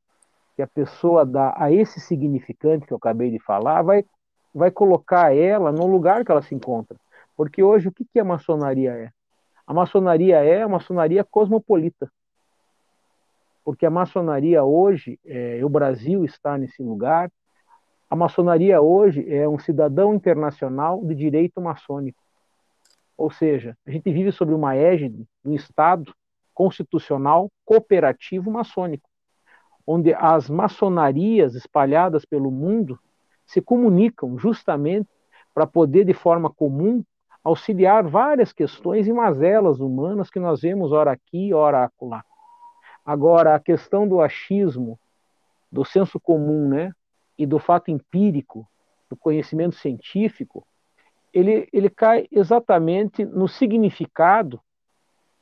que 0.56 0.62
a 0.62 0.66
pessoa 0.66 1.26
dá 1.26 1.52
a 1.56 1.72
esse 1.72 2.00
significante 2.00 2.86
que 2.86 2.92
eu 2.92 2.96
acabei 2.96 3.30
de 3.30 3.38
falar 3.38 3.82
vai, 3.82 4.04
vai 4.54 4.70
colocar 4.70 5.34
ela 5.34 5.72
no 5.72 5.86
lugar 5.86 6.24
que 6.24 6.30
ela 6.30 6.42
se 6.42 6.54
encontra. 6.54 6.96
Porque 7.36 7.62
hoje, 7.62 7.88
o 7.88 7.92
que, 7.92 8.04
que 8.04 8.20
a 8.20 8.24
maçonaria 8.24 8.92
é? 8.92 9.10
A 9.66 9.74
maçonaria 9.74 10.44
é 10.44 10.62
a 10.62 10.68
maçonaria 10.68 11.24
cosmopolita. 11.24 12.10
Porque 13.64 13.84
a 13.84 13.90
maçonaria 13.90 14.62
hoje, 14.62 15.18
é, 15.24 15.60
o 15.64 15.68
Brasil 15.68 16.24
está 16.24 16.56
nesse 16.56 16.82
lugar, 16.82 17.30
a 18.08 18.16
maçonaria 18.16 18.80
hoje 18.80 19.24
é 19.32 19.48
um 19.48 19.58
cidadão 19.58 20.14
internacional 20.14 21.04
de 21.04 21.14
direito 21.14 21.60
maçônico. 21.60 22.22
Ou 23.16 23.30
seja, 23.30 23.76
a 23.86 23.90
gente 23.90 24.12
vive 24.12 24.32
sob 24.32 24.52
uma 24.52 24.76
égide 24.76 25.26
de 25.44 25.50
um 25.50 25.54
Estado 25.54 26.14
constitucional 26.52 27.50
cooperativo 27.64 28.50
maçônico, 28.50 29.08
onde 29.86 30.14
as 30.14 30.48
maçonarias 30.48 31.54
espalhadas 31.54 32.24
pelo 32.24 32.50
mundo 32.50 32.98
se 33.46 33.60
comunicam 33.60 34.38
justamente 34.38 35.08
para 35.52 35.66
poder, 35.66 36.04
de 36.04 36.14
forma 36.14 36.50
comum, 36.50 37.04
auxiliar 37.42 38.04
várias 38.04 38.52
questões 38.52 39.06
e 39.06 39.12
mazelas 39.12 39.78
humanas 39.78 40.30
que 40.30 40.40
nós 40.40 40.62
vemos 40.62 40.92
ora 40.92 41.12
aqui, 41.12 41.52
ora 41.52 41.84
acolá. 41.84 42.24
Agora, 43.04 43.54
a 43.54 43.60
questão 43.60 44.08
do 44.08 44.20
achismo, 44.20 44.98
do 45.70 45.84
senso 45.84 46.18
comum, 46.18 46.68
né? 46.68 46.92
E 47.36 47.46
do 47.46 47.58
fato 47.58 47.90
empírico, 47.90 48.68
do 49.08 49.16
conhecimento 49.16 49.76
científico, 49.76 50.66
ele, 51.32 51.68
ele 51.72 51.90
cai 51.90 52.28
exatamente 52.30 53.24
no 53.24 53.48
significado 53.48 54.60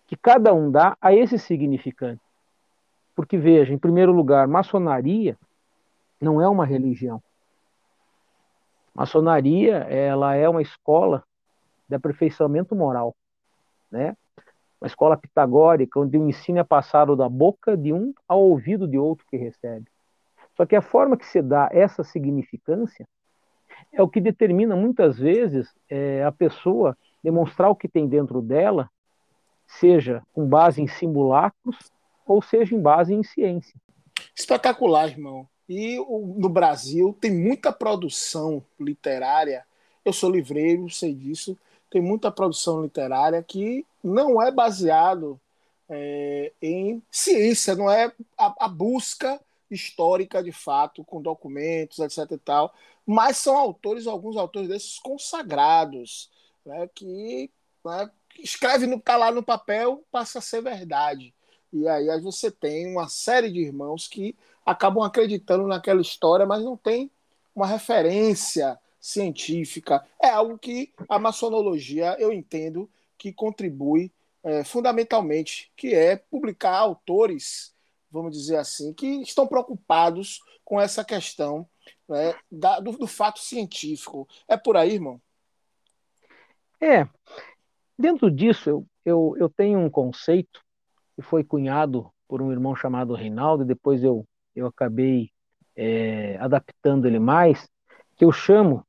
que 0.06 0.16
cada 0.16 0.52
um 0.52 0.70
dá 0.70 0.96
a 1.00 1.14
esse 1.14 1.38
significante. 1.38 2.22
Porque, 3.14 3.37
veja, 3.37 3.72
em 3.72 3.78
primeiro 3.78 4.12
lugar, 4.12 4.49
maçonaria 4.49 5.38
não 6.20 6.40
é 6.40 6.49
uma 6.49 6.64
religião. 6.64 7.22
Maçonaria, 8.94 9.78
ela 9.88 10.34
é 10.34 10.49
uma 10.49 10.62
escola 10.62 11.25
de 11.88 11.96
aperfeiçoamento 11.96 12.75
moral, 12.75 13.14
né? 13.90 14.16
Uma 14.80 14.87
escola 14.87 15.16
pitagórica, 15.16 16.00
onde 16.00 16.18
o 16.18 16.28
ensino 16.28 16.58
é 16.58 16.64
passado 16.64 17.14
da 17.14 17.28
boca 17.28 17.76
de 17.76 17.92
um 17.92 18.12
ao 18.26 18.42
ouvido 18.42 18.88
de 18.88 18.99
outro 18.99 19.26
que 19.26 19.37
recebe. 19.37 19.91
Só 20.62 20.66
que 20.66 20.76
a 20.76 20.81
forma 20.81 21.16
que 21.16 21.26
se 21.26 21.42
dá 21.42 21.69
essa 21.73 22.04
significância 22.04 23.04
é 23.92 24.00
o 24.00 24.09
que 24.09 24.21
determina 24.21 24.76
muitas 24.76 25.19
vezes 25.19 25.69
é, 25.90 26.23
a 26.23 26.31
pessoa 26.31 26.97
demonstrar 27.21 27.69
o 27.69 27.75
que 27.75 27.88
tem 27.88 28.07
dentro 28.07 28.40
dela, 28.40 28.88
seja 29.66 30.23
com 30.33 30.47
base 30.47 30.81
em 30.81 30.87
simulacros 30.87 31.90
ou 32.25 32.40
seja 32.40 32.76
em 32.76 32.81
base 32.81 33.12
em 33.12 33.25
ciência. 33.25 33.75
Espetacular, 34.37 35.09
irmão. 35.09 35.49
E 35.69 35.99
o, 35.99 36.37
no 36.38 36.49
Brasil 36.49 37.12
tem 37.21 37.33
muita 37.33 37.73
produção 37.73 38.62
literária. 38.78 39.64
Eu 40.04 40.12
sou 40.12 40.31
livreiro, 40.31 40.88
sei 40.88 41.12
disso. 41.12 41.59
Tem 41.90 42.00
muita 42.00 42.31
produção 42.31 42.85
literária 42.85 43.42
que 43.42 43.85
não 44.00 44.40
é 44.40 44.52
baseado 44.52 45.40
é, 45.90 46.52
em 46.62 47.02
ciência, 47.11 47.75
não 47.75 47.90
é 47.90 48.12
a, 48.38 48.54
a, 48.61 48.69
busca 48.69 49.40
histórica 49.75 50.43
de 50.43 50.52
fato, 50.52 51.05
com 51.05 51.23
documentos, 51.23 51.99
etc. 51.99 52.33
e 52.33 52.38
tal, 52.38 52.75
mas 53.07 53.37
são 53.37 53.57
autores, 53.57 54.07
alguns 54.07 54.37
autores 54.37 54.69
desses 54.69 54.99
consagrados, 54.99 56.31
né, 56.64 56.88
que, 56.95 57.50
né, 57.85 58.11
escreve 58.38 58.87
no 58.87 59.00
tá 59.00 59.17
lá 59.17 59.31
no 59.31 59.43
papel, 59.43 60.05
passa 60.11 60.38
a 60.38 60.43
ser 60.43 60.62
verdade. 60.62 61.35
E 61.73 61.88
aí, 61.88 62.11
aí 62.11 62.21
você 62.21 62.50
tem 62.50 62.87
uma 62.87 63.09
série 63.09 63.50
de 63.50 63.61
irmãos 63.61 64.07
que 64.07 64.37
acabam 64.64 65.02
acreditando 65.02 65.67
naquela 65.67 66.00
história, 66.00 66.47
mas 66.47 66.62
não 66.62 66.76
tem 66.76 67.11
uma 67.55 67.67
referência 67.67 68.79
científica. 69.00 70.07
É 70.21 70.29
algo 70.29 70.59
que 70.59 70.93
a 71.09 71.19
maçonologia, 71.19 72.17
eu 72.19 72.33
entendo, 72.33 72.88
que 73.19 73.33
contribui 73.33 74.12
é, 74.43 74.64
fundamentalmente, 74.64 75.71
que 75.76 75.95
é 75.95 76.17
publicar 76.17 76.76
autores, 76.76 77.72
vamos 78.12 78.37
dizer 78.37 78.57
assim, 78.57 78.92
que 78.92 79.07
estão 79.23 79.47
preocupados 79.47 80.40
com 80.64 80.81
essa 80.81 81.04
questão 81.04 81.66
né, 82.09 82.35
da, 82.50 82.78
do, 82.78 82.92
do 82.92 83.07
fato 83.07 83.40
científico. 83.40 84.28
É 84.47 84.57
por 84.57 84.76
aí, 84.76 84.92
irmão? 84.92 85.21
É. 86.81 87.09
Dentro 87.99 88.31
disso, 88.31 88.69
eu, 88.69 88.87
eu, 89.04 89.35
eu 89.38 89.49
tenho 89.49 89.78
um 89.78 89.88
conceito 89.90 90.61
que 91.16 91.23
foi 91.23 91.42
cunhado 91.42 92.12
por 92.28 92.42
um 92.42 92.52
irmão 92.52 92.75
chamado 92.75 93.14
Reinaldo, 93.14 93.62
e 93.62 93.66
depois 93.66 94.02
eu, 94.02 94.26
eu 94.54 94.66
acabei 94.66 95.31
é, 95.76 96.37
adaptando 96.38 97.07
ele 97.07 97.19
mais, 97.19 97.69
que 98.16 98.25
eu 98.25 98.33
chamo 98.33 98.87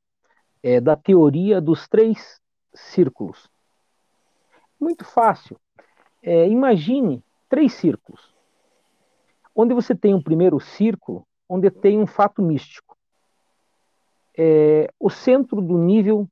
é, 0.62 0.80
da 0.80 0.96
teoria 0.96 1.60
dos 1.60 1.86
três 1.88 2.40
círculos. 2.74 3.48
Muito 4.80 5.04
fácil. 5.04 5.58
É, 6.22 6.48
imagine 6.48 7.22
três 7.48 7.74
círculos, 7.74 8.33
onde 9.54 9.74
você 9.74 9.94
tem 9.94 10.14
um 10.14 10.22
primeiro 10.22 10.58
círculo, 10.60 11.26
onde 11.48 11.70
tem 11.70 12.00
um 12.00 12.06
fato 12.06 12.42
místico. 12.42 12.96
É, 14.36 14.90
o 14.98 15.08
centro 15.08 15.60
do 15.60 15.78
nível 15.78 16.28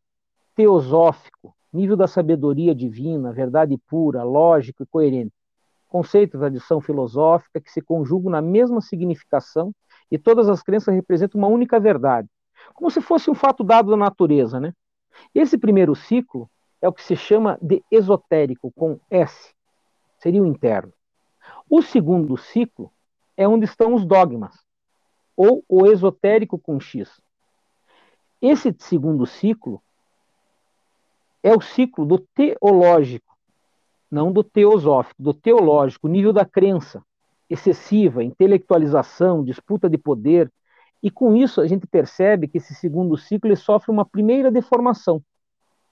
teosófico, 0.54 1.54
nível 1.72 1.96
da 1.96 2.08
sabedoria 2.08 2.74
divina, 2.74 3.32
verdade 3.32 3.78
pura, 3.88 4.22
lógico 4.22 4.82
e 4.82 4.86
coerente 4.86 5.32
conceito, 5.92 6.38
tradição 6.38 6.80
filosófica 6.80 7.60
que 7.60 7.70
se 7.70 7.82
conjugam 7.82 8.32
na 8.32 8.40
mesma 8.40 8.80
significação 8.80 9.74
e 10.10 10.18
todas 10.18 10.48
as 10.48 10.62
crenças 10.62 10.94
representam 10.94 11.38
uma 11.38 11.48
única 11.48 11.78
verdade, 11.78 12.26
como 12.72 12.90
se 12.90 13.02
fosse 13.02 13.30
um 13.30 13.34
fato 13.34 13.62
dado 13.62 13.90
da 13.90 13.96
natureza, 13.96 14.58
né? 14.58 14.72
Esse 15.34 15.58
primeiro 15.58 15.94
ciclo 15.94 16.50
é 16.80 16.88
o 16.88 16.92
que 16.94 17.02
se 17.02 17.14
chama 17.14 17.58
de 17.60 17.84
esotérico, 17.90 18.72
com 18.72 18.98
S, 19.10 19.52
seria 20.18 20.42
o 20.42 20.46
interno. 20.46 20.92
O 21.68 21.82
segundo 21.82 22.38
ciclo 22.38 22.90
é 23.36 23.46
onde 23.46 23.64
estão 23.64 23.94
os 23.94 24.04
dogmas, 24.04 24.54
ou 25.36 25.64
o 25.68 25.86
esotérico 25.86 26.58
com 26.58 26.78
X. 26.78 27.20
Esse 28.40 28.74
segundo 28.78 29.26
ciclo 29.26 29.82
é 31.42 31.54
o 31.54 31.60
ciclo 31.60 32.04
do 32.04 32.18
teológico, 32.18 33.36
não 34.10 34.32
do 34.32 34.44
teosófico, 34.44 35.22
do 35.22 35.32
teológico, 35.32 36.08
nível 36.08 36.32
da 36.32 36.44
crença 36.44 37.02
excessiva, 37.48 38.24
intelectualização, 38.24 39.44
disputa 39.44 39.88
de 39.88 39.98
poder, 39.98 40.50
e 41.02 41.10
com 41.10 41.36
isso 41.36 41.60
a 41.60 41.66
gente 41.66 41.86
percebe 41.86 42.48
que 42.48 42.58
esse 42.58 42.74
segundo 42.74 43.16
ciclo 43.16 43.54
sofre 43.56 43.90
uma 43.90 44.04
primeira 44.04 44.50
deformação, 44.50 45.22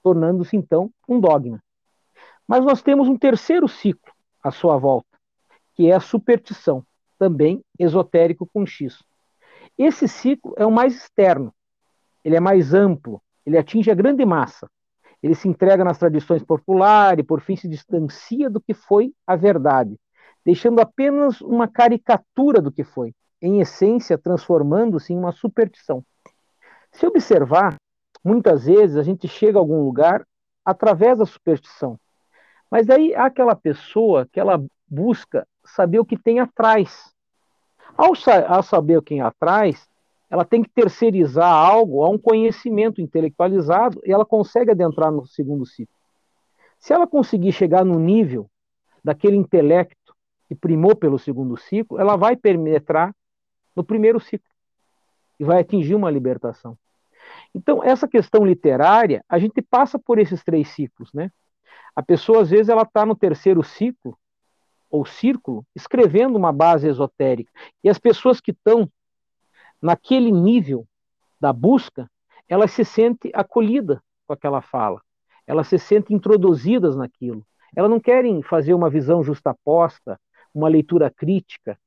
tornando-se 0.02 0.56
então 0.56 0.90
um 1.08 1.20
dogma. 1.20 1.62
Mas 2.46 2.64
nós 2.64 2.80
temos 2.80 3.08
um 3.08 3.16
terceiro 3.16 3.68
ciclo 3.68 4.12
à 4.42 4.50
sua 4.50 4.76
volta, 4.76 5.18
que 5.74 5.90
é 5.90 5.94
a 5.94 6.00
superstição, 6.00 6.84
também 7.20 7.62
esotérico 7.78 8.48
com 8.52 8.66
X. 8.66 9.04
Esse 9.78 10.08
ciclo 10.08 10.54
é 10.56 10.66
o 10.66 10.72
mais 10.72 10.96
externo, 10.96 11.54
ele 12.24 12.34
é 12.34 12.40
mais 12.40 12.74
amplo, 12.74 13.22
ele 13.46 13.56
atinge 13.56 13.90
a 13.92 13.94
grande 13.94 14.24
massa 14.24 14.66
ele 15.22 15.34
se 15.34 15.48
entrega 15.48 15.84
nas 15.84 15.98
tradições 15.98 16.42
populares, 16.42 17.24
por 17.26 17.40
fim 17.40 17.56
se 17.56 17.68
distancia 17.68 18.48
do 18.48 18.60
que 18.60 18.72
foi 18.72 19.12
a 19.26 19.36
verdade, 19.36 19.96
deixando 20.44 20.80
apenas 20.80 21.40
uma 21.40 21.68
caricatura 21.68 22.60
do 22.60 22.72
que 22.72 22.82
foi, 22.82 23.14
em 23.40 23.60
essência 23.60 24.16
transformando-se 24.16 25.12
em 25.12 25.18
uma 25.18 25.32
superstição. 25.32 26.04
Se 26.92 27.06
observar, 27.06 27.76
muitas 28.24 28.64
vezes 28.64 28.96
a 28.96 29.02
gente 29.02 29.28
chega 29.28 29.58
a 29.58 29.60
algum 29.60 29.84
lugar 29.84 30.26
através 30.64 31.18
da 31.18 31.26
superstição. 31.26 31.98
Mas 32.70 32.88
aí 32.88 33.14
há 33.14 33.26
aquela 33.26 33.54
pessoa 33.54 34.26
que 34.30 34.40
ela 34.40 34.62
busca 34.88 35.46
saber 35.74 35.98
o 35.98 36.04
que 36.04 36.16
tem 36.16 36.40
atrás. 36.40 37.12
Ao, 37.96 38.12
ao 38.48 38.62
saber 38.62 38.96
o 38.98 39.02
que 39.02 39.10
tem 39.10 39.20
atrás, 39.20 39.88
ela 40.30 40.44
tem 40.44 40.62
que 40.62 40.70
terceirizar 40.70 41.52
algo 41.52 42.04
a 42.04 42.08
um 42.08 42.18
conhecimento 42.18 43.00
intelectualizado 43.00 44.00
e 44.04 44.12
ela 44.12 44.24
consegue 44.24 44.70
adentrar 44.70 45.10
no 45.10 45.26
segundo 45.26 45.66
ciclo. 45.66 45.94
Se 46.78 46.92
ela 46.92 47.06
conseguir 47.06 47.52
chegar 47.52 47.84
no 47.84 47.98
nível 47.98 48.48
daquele 49.02 49.36
intelecto 49.36 50.14
que 50.48 50.54
primou 50.54 50.94
pelo 50.94 51.18
segundo 51.18 51.56
ciclo, 51.56 51.98
ela 51.98 52.16
vai 52.16 52.36
penetrar 52.36 53.14
no 53.74 53.84
primeiro 53.84 54.20
ciclo 54.20 54.50
e 55.38 55.44
vai 55.44 55.60
atingir 55.60 55.94
uma 55.94 56.10
libertação. 56.10 56.76
Então, 57.54 57.82
essa 57.82 58.06
questão 58.06 58.44
literária, 58.44 59.24
a 59.28 59.38
gente 59.38 59.60
passa 59.62 59.98
por 59.98 60.18
esses 60.18 60.42
três 60.44 60.68
ciclos, 60.68 61.12
né? 61.12 61.30
A 61.94 62.02
pessoa, 62.02 62.42
às 62.42 62.50
vezes, 62.50 62.68
ela 62.68 62.82
está 62.82 63.04
no 63.04 63.16
terceiro 63.16 63.62
ciclo, 63.62 64.16
ou 64.90 65.06
círculo, 65.06 65.64
escrevendo 65.74 66.36
uma 66.36 66.52
base 66.52 66.88
esotérica. 66.88 67.50
E 67.82 67.88
as 67.88 67.98
pessoas 67.98 68.40
que 68.40 68.50
estão 68.50 68.90
naquele 69.80 70.30
nível 70.30 70.86
da 71.40 71.52
busca, 71.52 72.10
ela 72.48 72.66
se 72.66 72.84
sente 72.84 73.30
acolhida 73.32 74.02
com 74.26 74.32
aquela 74.32 74.60
fala, 74.60 75.00
elas 75.46 75.68
se 75.68 75.78
sentem 75.78 76.16
introduzidas 76.16 76.96
naquilo. 76.96 77.46
Elas 77.74 77.90
não 77.90 78.00
querem 78.00 78.42
fazer 78.42 78.74
uma 78.74 78.90
visão 78.90 79.22
justaposta, 79.22 80.18
uma 80.52 80.68
leitura 80.68 81.08
crítica, 81.08 81.78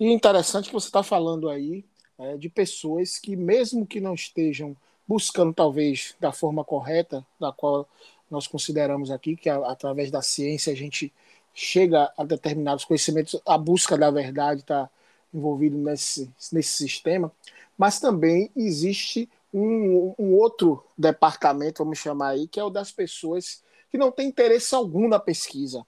E 0.00 0.10
interessante 0.10 0.68
que 0.68 0.72
você 0.72 0.86
está 0.86 1.02
falando 1.02 1.50
aí 1.50 1.84
é, 2.18 2.38
de 2.38 2.48
pessoas 2.48 3.18
que, 3.18 3.36
mesmo 3.36 3.86
que 3.86 4.00
não 4.00 4.14
estejam 4.14 4.74
buscando, 5.06 5.52
talvez, 5.52 6.16
da 6.18 6.32
forma 6.32 6.64
correta, 6.64 7.22
da 7.38 7.52
qual 7.52 7.86
nós 8.30 8.46
consideramos 8.46 9.10
aqui, 9.10 9.36
que 9.36 9.50
através 9.50 10.10
da 10.10 10.22
ciência 10.22 10.72
a 10.72 10.76
gente 10.76 11.12
chega 11.52 12.10
a 12.16 12.24
determinados 12.24 12.86
conhecimentos, 12.86 13.38
a 13.44 13.58
busca 13.58 13.98
da 13.98 14.10
verdade 14.10 14.62
está 14.62 14.88
envolvido 15.34 15.76
nesse, 15.76 16.30
nesse 16.50 16.78
sistema, 16.78 17.30
mas 17.76 18.00
também 18.00 18.50
existe 18.56 19.28
um, 19.52 20.14
um, 20.18 20.34
outro 20.34 20.84
departamento, 20.96 21.82
vamos 21.82 21.98
chamar 21.98 22.30
aí, 22.30 22.46
que 22.46 22.60
é 22.60 22.64
o 22.64 22.70
das 22.70 22.92
pessoas 22.92 23.62
que 23.90 23.98
não 23.98 24.10
têm 24.10 24.28
interesse 24.28 24.74
algum 24.74 25.08
na 25.08 25.18
pesquisa. 25.18 25.84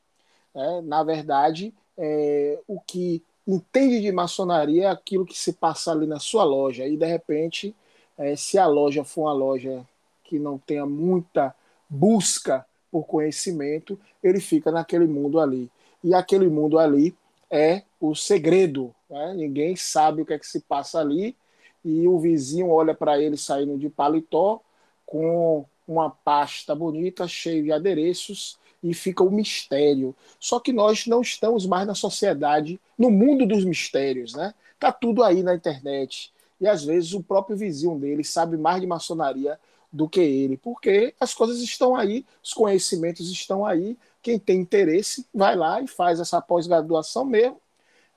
É, 0.55 0.81
na 0.83 1.03
verdade, 1.03 1.72
é, 1.96 2.59
o 2.66 2.81
que 2.81 3.22
entende 3.46 4.01
de 4.01 4.12
maçonaria 4.12 4.85
é 4.85 4.87
aquilo 4.87 5.27
que 5.27 5.38
se 5.38 5.53
passa 5.53 5.92
ali 5.92 6.07
na 6.07 6.18
sua 6.18 6.44
loja, 6.44 6.87
e 6.87 6.96
de 6.96 7.07
repente, 7.07 7.75
é, 8.18 8.37
se 8.37 8.59
a 8.59 8.66
loja 8.66 9.05
for 9.05 9.22
uma 9.22 9.33
loja 9.33 9.87
que 10.25 10.38
não 10.38 10.59
tenha 10.59 10.87
muita 10.87 11.55
busca 11.88 12.66
por 12.90 13.05
conhecimento, 13.05 13.98
ele 14.22 14.40
fica 14.40 14.70
naquele 14.70 15.07
mundo 15.07 15.40
ali. 15.40 15.70
E 16.03 16.14
aquele 16.14 16.48
mundo 16.48 16.79
ali 16.79 17.14
é 17.51 17.83
o 18.01 18.14
segredo. 18.14 18.94
Né? 19.09 19.35
Ninguém 19.35 19.77
sabe 19.77 20.22
o 20.22 20.27
que 20.27 20.33
é 20.33 20.38
que 20.38 20.46
se 20.46 20.61
passa 20.61 20.98
ali. 20.98 21.37
E 21.85 22.07
o 22.07 22.18
vizinho 22.18 22.68
olha 22.71 22.95
para 22.95 23.21
ele 23.21 23.37
saindo 23.37 23.79
de 23.79 23.88
paletó 23.88 24.61
com 25.05 25.64
uma 25.87 26.11
pasta 26.11 26.75
bonita, 26.75 27.27
cheia 27.27 27.62
de 27.62 27.73
adereços, 27.73 28.59
e 28.83 28.95
fica 28.95 29.23
o 29.23 29.31
mistério. 29.31 30.14
Só 30.40 30.59
que 30.59 30.73
nós 30.73 31.07
não 31.07 31.21
estamos 31.21 31.66
mais 31.66 31.87
na 31.87 31.95
sociedade, 31.95 32.81
no 32.99 33.11
mundo 33.11 33.47
dos 33.47 33.64
mistérios, 33.64 34.35
né? 34.35 34.55
Tá 34.79 34.90
tudo 34.90 35.23
aí 35.23 35.42
na 35.42 35.55
internet. 35.55 36.33
E 36.61 36.66
às 36.66 36.85
vezes 36.85 37.12
o 37.12 37.23
próprio 37.23 37.57
vizinho 37.57 37.99
dele 37.99 38.25
sabe 38.25 38.57
mais 38.57 38.81
de 38.81 38.87
maçonaria 38.87 39.59
do 39.92 40.09
que 40.09 40.21
ele, 40.21 40.57
porque 40.57 41.14
as 41.21 41.35
coisas 41.35 41.61
estão 41.61 41.95
aí, 41.95 42.25
os 42.42 42.55
conhecimentos 42.55 43.31
estão 43.31 43.64
aí. 43.64 43.97
Quem 44.23 44.38
tem 44.38 44.61
interesse 44.61 45.27
vai 45.35 45.55
lá 45.55 45.81
e 45.83 45.87
faz 45.87 46.18
essa 46.18 46.40
pós-graduação 46.40 47.25
mesmo. 47.25 47.61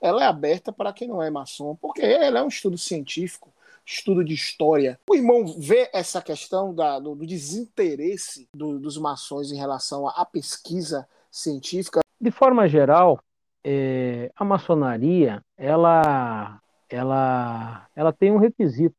Ela 0.00 0.24
é 0.24 0.26
aberta 0.26 0.72
para 0.72 0.92
quem 0.92 1.08
não 1.08 1.22
é 1.22 1.30
maçom, 1.30 1.76
porque 1.76 2.02
ela 2.02 2.38
é 2.38 2.42
um 2.42 2.48
estudo 2.48 2.78
científico, 2.78 3.52
estudo 3.86 4.24
de 4.24 4.34
história. 4.34 4.98
O 5.08 5.14
irmão 5.14 5.46
vê 5.58 5.88
essa 5.94 6.20
questão 6.20 6.74
da, 6.74 6.98
do, 6.98 7.14
do, 7.14 7.24
desinteresse 7.24 8.48
do, 8.52 8.80
dos 8.80 8.98
maçons 8.98 9.52
em 9.52 9.56
relação 9.56 10.08
à 10.08 10.26
pesquisa 10.26 11.08
científica? 11.30 12.00
De 12.20 12.30
forma 12.32 12.68
geral, 12.68 13.20
é, 13.64 14.30
a 14.34 14.44
maçonaria 14.44 15.40
ela, 15.56 16.60
ela, 16.88 17.86
ela 17.94 18.12
tem 18.12 18.32
um 18.32 18.38
requisito 18.38 18.96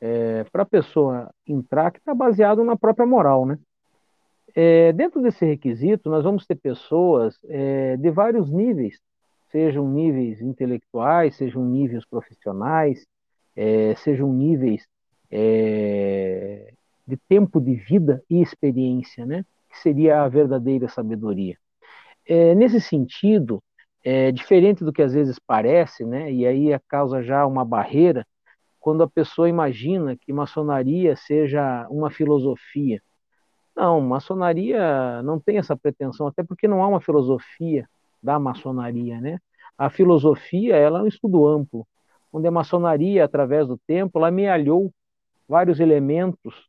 é, 0.00 0.44
para 0.50 0.64
a 0.64 0.66
pessoa 0.66 1.30
entrar 1.46 1.92
que 1.92 1.98
está 1.98 2.12
baseado 2.12 2.64
na 2.64 2.76
própria 2.76 3.06
moral, 3.06 3.46
né? 3.46 3.56
É, 4.54 4.92
dentro 4.92 5.22
desse 5.22 5.46
requisito, 5.46 6.10
nós 6.10 6.24
vamos 6.24 6.44
ter 6.44 6.56
pessoas 6.56 7.38
é, 7.48 7.96
de 7.96 8.10
vários 8.10 8.50
níveis, 8.50 9.00
sejam 9.50 9.88
níveis 9.88 10.42
intelectuais, 10.42 11.36
sejam 11.36 11.64
níveis 11.64 12.04
profissionais, 12.04 13.06
é, 13.56 13.94
sejam 13.96 14.32
níveis 14.32 14.86
é, 15.30 16.72
de 17.06 17.16
tempo 17.28 17.60
de 17.60 17.74
vida 17.74 18.22
e 18.28 18.40
experiência, 18.40 19.26
né? 19.26 19.44
Que 19.70 19.78
seria 19.78 20.22
a 20.22 20.28
verdadeira 20.28 20.88
sabedoria. 20.88 21.56
É, 22.26 22.54
nesse 22.54 22.80
sentido, 22.80 23.62
é, 24.04 24.32
diferente 24.32 24.84
do 24.84 24.92
que 24.92 25.02
às 25.02 25.12
vezes 25.12 25.38
parece, 25.38 26.04
né? 26.04 26.32
E 26.32 26.46
aí 26.46 26.68
causa 26.88 27.22
já 27.22 27.46
uma 27.46 27.64
barreira 27.64 28.26
quando 28.80 29.02
a 29.02 29.08
pessoa 29.08 29.48
imagina 29.48 30.16
que 30.16 30.32
maçonaria 30.32 31.16
seja 31.16 31.86
uma 31.88 32.10
filosofia. 32.10 33.00
Não, 33.76 34.00
maçonaria 34.00 35.22
não 35.22 35.40
tem 35.40 35.58
essa 35.58 35.76
pretensão, 35.76 36.26
até 36.26 36.42
porque 36.42 36.68
não 36.68 36.82
há 36.82 36.88
uma 36.88 37.00
filosofia 37.00 37.88
da 38.22 38.38
maçonaria, 38.38 39.20
né? 39.20 39.38
A 39.78 39.88
filosofia 39.90 40.76
ela 40.76 41.00
é 41.00 41.02
um 41.02 41.06
estudo 41.06 41.46
amplo, 41.46 41.86
onde 42.32 42.48
a 42.48 42.50
maçonaria, 42.50 43.24
através 43.24 43.68
do 43.68 43.78
tempo, 43.86 44.24
amealhou 44.24 44.92
vários 45.48 45.80
elementos 45.80 46.66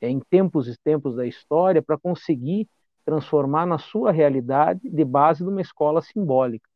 em 0.00 0.20
tempos 0.20 0.68
e 0.68 0.76
tempos 0.82 1.16
da 1.16 1.26
história 1.26 1.82
para 1.82 1.98
conseguir 1.98 2.68
transformar 3.04 3.66
na 3.66 3.78
sua 3.78 4.12
realidade 4.12 4.88
de 4.88 5.04
base 5.04 5.42
de 5.42 5.50
uma 5.50 5.60
escola 5.60 6.00
simbólica. 6.00 6.68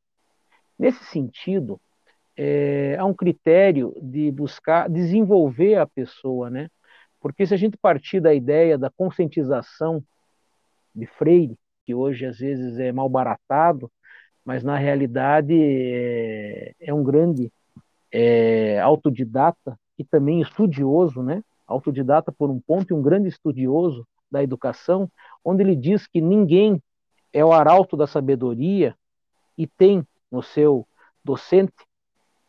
Nesse 0.78 1.04
sentido, 1.04 1.80
é, 2.36 2.96
há 2.98 3.04
um 3.04 3.14
critério 3.14 3.94
de 4.00 4.30
buscar 4.30 4.88
desenvolver 4.88 5.76
a 5.76 5.86
pessoa, 5.86 6.50
né? 6.50 6.68
Porque 7.20 7.46
se 7.46 7.54
a 7.54 7.56
gente 7.56 7.76
partir 7.76 8.20
da 8.20 8.34
ideia 8.34 8.76
da 8.76 8.90
conscientização 8.90 10.02
de 10.94 11.06
Freire, 11.06 11.56
que 11.84 11.94
hoje 11.94 12.26
às 12.26 12.38
vezes 12.38 12.78
é 12.78 12.90
mal 12.92 13.08
baratado, 13.08 13.90
mas 14.44 14.64
na 14.64 14.76
realidade 14.76 15.54
é, 15.54 16.74
é 16.80 16.94
um 16.94 17.04
grande 17.04 17.52
é, 18.12 18.78
autodidata 18.80 19.78
e 19.98 20.04
também 20.04 20.40
estudioso, 20.40 21.22
né? 21.22 21.42
Autodidata 21.66 22.30
por 22.30 22.50
um 22.50 22.60
ponto 22.60 22.92
e 22.92 22.94
um 22.94 23.02
grande 23.02 23.28
estudioso 23.28 24.06
da 24.30 24.42
educação, 24.42 25.10
onde 25.44 25.62
ele 25.62 25.74
diz 25.74 26.06
que 26.06 26.20
ninguém 26.20 26.80
é 27.32 27.44
o 27.44 27.52
arauto 27.52 27.96
da 27.96 28.06
sabedoria 28.06 28.94
e 29.56 29.66
tem 29.66 30.06
no 30.30 30.42
seu 30.42 30.86
docente 31.24 31.72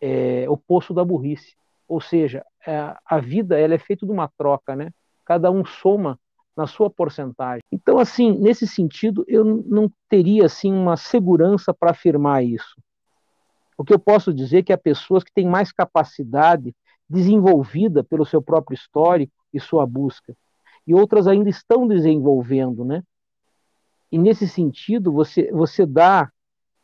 é, 0.02 0.46
o 0.50 0.58
poço 0.58 0.94
da 0.94 1.04
burrice. 1.04 1.56
Ou 1.88 2.02
seja, 2.02 2.46
é, 2.66 2.96
a 3.06 3.20
vida 3.20 3.58
ela 3.58 3.74
é 3.74 3.80
feita 3.80 4.06
de 4.06 4.12
uma 4.12 4.30
troca, 4.38 4.76
né? 4.76 4.92
Cada 5.26 5.50
um 5.50 5.64
soma 5.64 6.20
na 6.56 6.68
sua 6.68 6.90
porcentagem. 6.90 7.62
Então, 7.72 7.98
assim, 7.98 8.32
nesse 8.40 8.68
sentido, 8.68 9.24
eu 9.28 9.44
não 9.44 9.92
teria 10.10 10.46
assim 10.46 10.72
uma 10.72 10.96
segurança 10.98 11.74
para 11.74 11.92
afirmar 11.92 12.44
isso. 12.44 12.82
O 13.78 13.84
que 13.84 13.94
eu 13.94 14.00
posso 14.00 14.34
dizer 14.34 14.60
é 14.60 14.64
que 14.64 14.74
há 14.74 14.78
pessoas 14.78 15.24
que 15.24 15.34
têm 15.34 15.48
mais 15.48 15.72
capacidade 15.72 16.76
desenvolvida 17.10 18.04
pelo 18.04 18.26
seu 18.26 18.42
próprio 18.42 18.76
histórico 18.76 19.34
e 19.54 19.60
sua 19.60 19.86
busca, 19.86 20.36
e 20.86 20.94
outras 20.94 21.28
ainda 21.28 21.50
estão 21.50 21.88
desenvolvendo, 21.88 22.84
né? 22.84 23.04
E 24.12 24.18
nesse 24.18 24.48
sentido, 24.48 25.12
você, 25.12 25.52
você 25.52 25.86
dá 25.86 26.32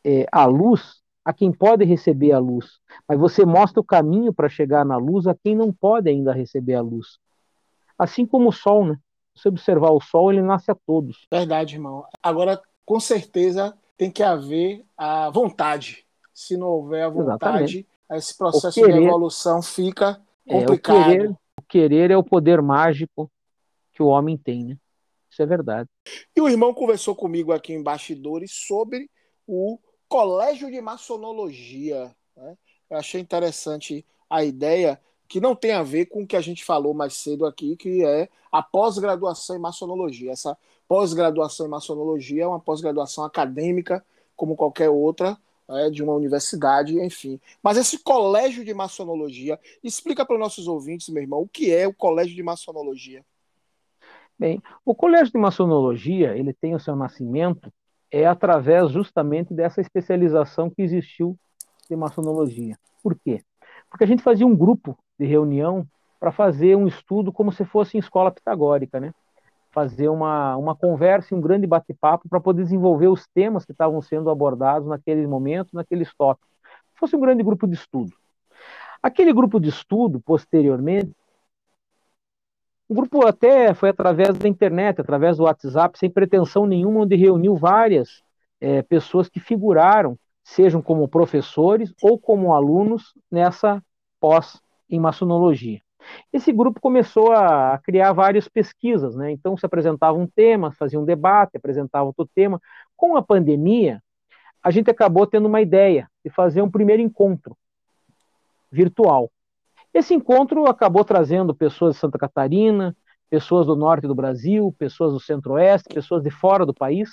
é, 0.04 0.26
a 0.32 0.46
luz 0.46 1.00
a 1.24 1.32
quem 1.32 1.52
pode 1.52 1.84
receber 1.84 2.32
a 2.32 2.38
luz, 2.38 2.80
mas 3.06 3.18
você 3.18 3.44
mostra 3.44 3.80
o 3.80 3.84
caminho 3.84 4.32
para 4.32 4.48
chegar 4.48 4.84
na 4.84 4.96
luz 4.96 5.26
a 5.26 5.34
quem 5.34 5.54
não 5.54 5.72
pode 5.72 6.08
ainda 6.08 6.32
receber 6.32 6.74
a 6.74 6.80
luz. 6.80 7.18
Assim 7.98 8.24
como 8.24 8.48
o 8.48 8.52
sol, 8.52 8.86
né? 8.86 8.96
Se 9.36 9.48
observar 9.48 9.90
o 9.90 10.00
sol, 10.00 10.32
ele 10.32 10.42
nasce 10.42 10.70
a 10.70 10.74
todos. 10.74 11.26
Verdade, 11.30 11.76
irmão. 11.76 12.04
Agora, 12.22 12.60
com 12.84 12.98
certeza, 12.98 13.76
tem 13.96 14.10
que 14.10 14.22
haver 14.22 14.84
a 14.96 15.30
vontade. 15.30 16.06
Se 16.40 16.56
não 16.56 16.68
houver 16.68 17.02
a 17.02 17.08
vontade, 17.10 17.34
Exatamente. 17.34 17.88
esse 18.12 18.34
processo 18.34 18.80
querer, 18.80 18.94
de 18.94 19.04
evolução 19.04 19.60
fica 19.60 20.18
complicado. 20.48 20.96
É, 20.96 21.02
o, 21.02 21.04
querer, 21.04 21.30
o 21.30 21.62
querer 21.68 22.10
é 22.10 22.16
o 22.16 22.24
poder 22.24 22.62
mágico 22.62 23.30
que 23.92 24.02
o 24.02 24.06
homem 24.06 24.38
tem, 24.38 24.64
né? 24.64 24.78
Isso 25.30 25.42
é 25.42 25.46
verdade. 25.46 25.86
E 26.34 26.40
o 26.40 26.48
irmão 26.48 26.72
conversou 26.72 27.14
comigo 27.14 27.52
aqui 27.52 27.74
em 27.74 27.82
bastidores 27.82 28.52
sobre 28.52 29.10
o 29.46 29.78
colégio 30.08 30.70
de 30.70 30.80
maçonologia. 30.80 32.10
Né? 32.34 32.56
Eu 32.88 32.96
achei 32.96 33.20
interessante 33.20 34.04
a 34.28 34.42
ideia 34.42 34.98
que 35.28 35.40
não 35.42 35.54
tem 35.54 35.72
a 35.72 35.82
ver 35.82 36.06
com 36.06 36.22
o 36.22 36.26
que 36.26 36.36
a 36.36 36.40
gente 36.40 36.64
falou 36.64 36.94
mais 36.94 37.14
cedo 37.14 37.44
aqui, 37.44 37.76
que 37.76 38.02
é 38.02 38.30
a 38.50 38.62
pós-graduação 38.62 39.56
em 39.56 39.60
maçonologia. 39.60 40.32
Essa 40.32 40.56
pós-graduação 40.88 41.66
em 41.66 41.70
maçonologia 41.70 42.44
é 42.44 42.46
uma 42.46 42.58
pós-graduação 42.58 43.24
acadêmica, 43.24 44.02
como 44.34 44.56
qualquer 44.56 44.88
outra, 44.88 45.38
é, 45.70 45.90
de 45.90 46.02
uma 46.02 46.14
universidade, 46.14 46.98
enfim. 47.00 47.40
Mas 47.62 47.76
esse 47.76 47.98
colégio 47.98 48.64
de 48.64 48.74
maçonologia, 48.74 49.58
explica 49.82 50.24
para 50.24 50.34
os 50.34 50.40
nossos 50.40 50.66
ouvintes, 50.66 51.08
meu 51.08 51.22
irmão, 51.22 51.42
o 51.42 51.48
que 51.48 51.72
é 51.72 51.86
o 51.86 51.94
colégio 51.94 52.34
de 52.34 52.42
maçonologia? 52.42 53.24
Bem, 54.38 54.62
o 54.84 54.94
colégio 54.94 55.32
de 55.32 55.38
maçonologia, 55.38 56.36
ele 56.36 56.52
tem 56.52 56.74
o 56.74 56.80
seu 56.80 56.96
nascimento 56.96 57.72
é 58.10 58.26
através 58.26 58.90
justamente 58.90 59.54
dessa 59.54 59.80
especialização 59.80 60.68
que 60.68 60.82
existiu 60.82 61.38
de 61.88 61.94
maçonologia. 61.94 62.76
Por 63.02 63.14
quê? 63.14 63.42
Porque 63.88 64.04
a 64.04 64.06
gente 64.06 64.22
fazia 64.22 64.46
um 64.46 64.56
grupo 64.56 64.98
de 65.18 65.26
reunião 65.26 65.86
para 66.18 66.32
fazer 66.32 66.76
um 66.76 66.86
estudo 66.86 67.32
como 67.32 67.52
se 67.52 67.64
fosse 67.64 67.96
em 67.96 68.00
escola 68.00 68.30
pitagórica, 68.30 69.00
né? 69.00 69.14
Fazer 69.70 70.08
uma, 70.08 70.56
uma 70.56 70.74
conversa 70.74 71.34
e 71.34 71.38
um 71.38 71.40
grande 71.40 71.66
bate-papo 71.66 72.28
para 72.28 72.40
poder 72.40 72.64
desenvolver 72.64 73.08
os 73.08 73.26
temas 73.28 73.64
que 73.64 73.72
estavam 73.72 74.02
sendo 74.02 74.28
abordados 74.28 74.88
naquele 74.88 75.26
momento, 75.26 75.74
naqueles 75.74 76.12
tópicos. 76.14 76.50
Fosse 76.94 77.16
um 77.16 77.20
grande 77.20 77.42
grupo 77.42 77.66
de 77.66 77.74
estudo. 77.74 78.12
Aquele 79.02 79.32
grupo 79.32 79.58
de 79.58 79.68
estudo, 79.68 80.20
posteriormente, 80.20 81.14
o 82.90 82.94
grupo 82.94 83.24
até 83.24 83.72
foi 83.72 83.90
através 83.90 84.36
da 84.36 84.48
internet, 84.48 85.00
através 85.00 85.36
do 85.36 85.44
WhatsApp, 85.44 85.96
sem 85.96 86.10
pretensão 86.10 86.66
nenhuma, 86.66 87.02
onde 87.02 87.14
reuniu 87.14 87.56
várias 87.56 88.22
é, 88.60 88.82
pessoas 88.82 89.28
que 89.28 89.38
figuraram, 89.38 90.18
sejam 90.42 90.82
como 90.82 91.06
professores 91.06 91.94
ou 92.02 92.18
como 92.18 92.52
alunos, 92.52 93.14
nessa 93.30 93.80
pós 94.18 94.60
em 94.90 94.98
maçonologia. 94.98 95.80
Esse 96.32 96.52
grupo 96.52 96.80
começou 96.80 97.32
a 97.32 97.78
criar 97.78 98.12
várias 98.12 98.48
pesquisas, 98.48 99.14
né? 99.14 99.30
Então 99.30 99.56
se 99.56 99.66
apresentava 99.66 100.16
um 100.16 100.26
tema, 100.26 100.72
fazia 100.72 100.98
um 100.98 101.04
debate, 101.04 101.56
apresentava 101.56 102.06
outro 102.06 102.28
tema. 102.34 102.60
Com 102.96 103.16
a 103.16 103.22
pandemia, 103.22 104.02
a 104.62 104.70
gente 104.70 104.90
acabou 104.90 105.26
tendo 105.26 105.46
uma 105.46 105.60
ideia 105.60 106.08
de 106.24 106.30
fazer 106.30 106.62
um 106.62 106.70
primeiro 106.70 107.02
encontro 107.02 107.56
virtual. 108.70 109.30
Esse 109.92 110.14
encontro 110.14 110.66
acabou 110.66 111.04
trazendo 111.04 111.54
pessoas 111.54 111.94
de 111.94 112.00
Santa 112.00 112.18
Catarina, 112.18 112.96
pessoas 113.28 113.66
do 113.66 113.74
norte 113.74 114.06
do 114.06 114.14
Brasil, 114.14 114.74
pessoas 114.78 115.12
do 115.12 115.20
centro-oeste, 115.20 115.92
pessoas 115.92 116.22
de 116.22 116.30
fora 116.30 116.64
do 116.64 116.74
país, 116.74 117.10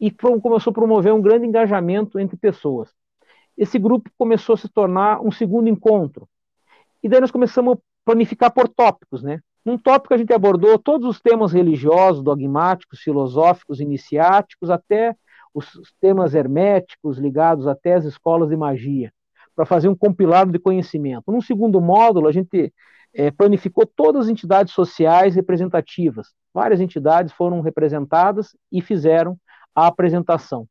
e 0.00 0.10
começou 0.10 0.70
a 0.70 0.74
promover 0.74 1.12
um 1.12 1.20
grande 1.20 1.46
engajamento 1.46 2.18
entre 2.18 2.36
pessoas. 2.36 2.90
Esse 3.56 3.78
grupo 3.78 4.10
começou 4.18 4.54
a 4.54 4.58
se 4.58 4.68
tornar 4.68 5.20
um 5.20 5.30
segundo 5.30 5.68
encontro. 5.68 6.28
E 7.04 7.08
daí 7.08 7.20
nós 7.20 7.30
começamos 7.30 7.74
a 7.74 7.78
planificar 8.04 8.50
por 8.50 8.66
tópicos, 8.66 9.22
né? 9.22 9.38
Num 9.62 9.76
tópico 9.76 10.14
a 10.14 10.16
gente 10.16 10.32
abordou 10.32 10.78
todos 10.78 11.06
os 11.06 11.20
temas 11.20 11.52
religiosos, 11.52 12.22
dogmáticos, 12.22 13.00
filosóficos, 13.00 13.78
iniciáticos, 13.78 14.70
até 14.70 15.14
os 15.52 15.66
temas 16.00 16.34
herméticos 16.34 17.18
ligados 17.18 17.66
até 17.66 17.94
às 17.94 18.04
escolas 18.04 18.48
de 18.48 18.56
magia 18.56 19.12
para 19.54 19.64
fazer 19.66 19.88
um 19.88 19.94
compilado 19.94 20.50
de 20.50 20.58
conhecimento. 20.58 21.30
Num 21.30 21.40
segundo 21.40 21.80
módulo, 21.80 22.26
a 22.26 22.32
gente 22.32 22.72
é, 23.14 23.30
planificou 23.30 23.86
todas 23.86 24.24
as 24.24 24.28
entidades 24.28 24.72
sociais 24.72 25.34
representativas. 25.36 26.28
Várias 26.52 26.80
entidades 26.80 27.32
foram 27.32 27.60
representadas 27.60 28.56
e 28.72 28.80
fizeram 28.80 29.38
a 29.74 29.86
apresentação. 29.86 30.66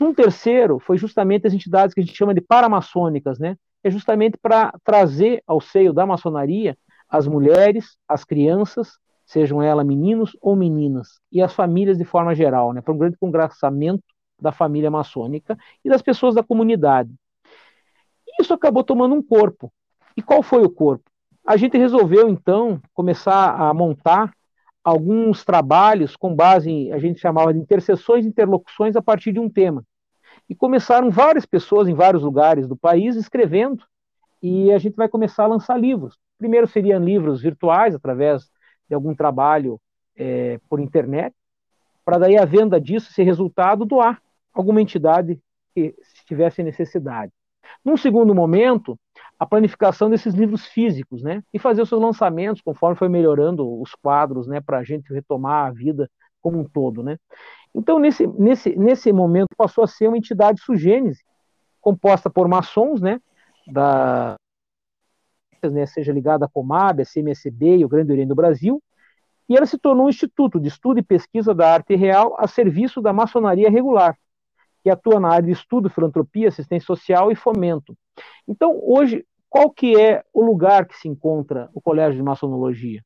Num 0.00 0.14
terceiro, 0.14 0.78
foi 0.78 0.96
justamente 0.96 1.46
as 1.46 1.52
entidades 1.52 1.94
que 1.94 2.00
a 2.00 2.04
gente 2.04 2.16
chama 2.16 2.32
de 2.32 2.40
paramaçônicas, 2.40 3.38
né? 3.38 3.56
É 3.84 3.90
justamente 3.90 4.38
para 4.38 4.72
trazer 4.82 5.42
ao 5.46 5.60
seio 5.60 5.92
da 5.92 6.06
maçonaria 6.06 6.76
as 7.08 7.28
mulheres, 7.28 7.98
as 8.08 8.24
crianças, 8.24 8.98
sejam 9.26 9.62
elas 9.62 9.86
meninos 9.86 10.36
ou 10.40 10.56
meninas, 10.56 11.20
e 11.30 11.40
as 11.40 11.52
famílias 11.52 11.96
de 11.96 12.04
forma 12.04 12.34
geral, 12.34 12.72
né? 12.72 12.80
Para 12.80 12.92
um 12.92 12.98
grande 12.98 13.16
congraçamento 13.16 14.02
da 14.40 14.50
família 14.50 14.90
maçônica 14.90 15.56
e 15.84 15.88
das 15.88 16.02
pessoas 16.02 16.34
da 16.34 16.42
comunidade. 16.42 17.14
Isso 18.40 18.52
acabou 18.52 18.82
tomando 18.82 19.14
um 19.14 19.22
corpo. 19.22 19.72
E 20.16 20.22
qual 20.22 20.42
foi 20.42 20.64
o 20.64 20.70
corpo? 20.70 21.04
A 21.46 21.56
gente 21.56 21.76
resolveu, 21.76 22.28
então, 22.28 22.80
começar 22.92 23.54
a 23.54 23.72
montar 23.74 24.32
alguns 24.82 25.44
trabalhos 25.44 26.16
com 26.16 26.34
base 26.34 26.70
em, 26.70 26.92
a 26.92 26.98
gente 26.98 27.20
chamava 27.20 27.52
de 27.52 27.60
interseções 27.60 28.24
e 28.24 28.28
interlocuções 28.28 28.96
a 28.96 29.02
partir 29.02 29.32
de 29.32 29.40
um 29.40 29.48
tema. 29.48 29.84
E 30.48 30.54
começaram 30.54 31.10
várias 31.10 31.46
pessoas 31.46 31.88
em 31.88 31.94
vários 31.94 32.22
lugares 32.22 32.68
do 32.68 32.76
país 32.76 33.16
escrevendo, 33.16 33.84
e 34.42 34.70
a 34.72 34.78
gente 34.78 34.94
vai 34.94 35.08
começar 35.08 35.44
a 35.44 35.48
lançar 35.48 35.78
livros. 35.78 36.18
Primeiro 36.38 36.66
seriam 36.66 37.02
livros 37.02 37.40
virtuais, 37.40 37.94
através 37.94 38.50
de 38.88 38.94
algum 38.94 39.14
trabalho 39.14 39.80
é, 40.16 40.60
por 40.68 40.80
internet, 40.80 41.34
para 42.04 42.18
daí 42.18 42.36
a 42.36 42.44
venda 42.44 42.80
disso 42.80 43.12
ser 43.12 43.22
resultado 43.22 43.84
doar 43.84 44.20
alguma 44.52 44.82
entidade 44.82 45.40
que 45.74 45.94
tivesse 46.26 46.62
necessidade. 46.62 47.32
Num 47.84 47.96
segundo 47.96 48.34
momento, 48.34 48.98
a 49.38 49.46
planificação 49.46 50.08
desses 50.08 50.34
livros 50.34 50.66
físicos, 50.66 51.22
né? 51.22 51.42
E 51.52 51.58
fazer 51.58 51.82
os 51.82 51.88
seus 51.88 52.00
lançamentos 52.00 52.62
conforme 52.62 52.96
foi 52.96 53.08
melhorando 53.08 53.80
os 53.80 53.94
quadros, 53.94 54.46
né? 54.46 54.60
Para 54.60 54.78
a 54.78 54.84
gente 54.84 55.12
retomar 55.12 55.66
a 55.66 55.70
vida 55.70 56.08
como 56.44 56.60
um 56.60 56.64
todo, 56.64 57.02
né? 57.02 57.16
Então, 57.74 57.98
nesse, 57.98 58.26
nesse, 58.26 58.76
nesse 58.76 59.10
momento, 59.10 59.48
passou 59.56 59.82
a 59.82 59.86
ser 59.86 60.08
uma 60.08 60.18
entidade 60.18 60.60
sugênese, 60.60 61.24
composta 61.80 62.28
por 62.28 62.46
maçons, 62.46 63.00
né? 63.00 63.18
Da, 63.66 64.36
né, 65.62 65.86
seja 65.86 66.12
ligada 66.12 66.44
à 66.44 66.48
Comab, 66.48 67.00
a 67.00 67.06
CMSB 67.06 67.78
e 67.78 67.84
o 67.84 67.88
Grande 67.88 68.12
Oriente 68.12 68.28
do 68.28 68.34
Brasil, 68.34 68.82
e 69.48 69.56
ela 69.56 69.64
se 69.64 69.78
tornou 69.78 70.04
um 70.04 70.10
instituto 70.10 70.60
de 70.60 70.68
estudo 70.68 71.00
e 71.00 71.02
pesquisa 71.02 71.54
da 71.54 71.72
arte 71.72 71.94
real 71.94 72.36
a 72.38 72.46
serviço 72.46 73.00
da 73.00 73.10
maçonaria 73.10 73.70
regular, 73.70 74.14
que 74.82 74.90
atua 74.90 75.18
na 75.18 75.28
área 75.28 75.46
de 75.46 75.52
estudo, 75.52 75.88
filantropia, 75.88 76.48
assistência 76.48 76.86
social 76.86 77.32
e 77.32 77.34
fomento. 77.34 77.96
Então, 78.46 78.78
hoje, 78.82 79.24
qual 79.48 79.70
que 79.70 79.98
é 79.98 80.22
o 80.30 80.42
lugar 80.42 80.86
que 80.86 80.96
se 80.98 81.08
encontra 81.08 81.70
o 81.72 81.80
Colégio 81.80 82.16
de 82.16 82.22
Maçonologia? 82.22 83.02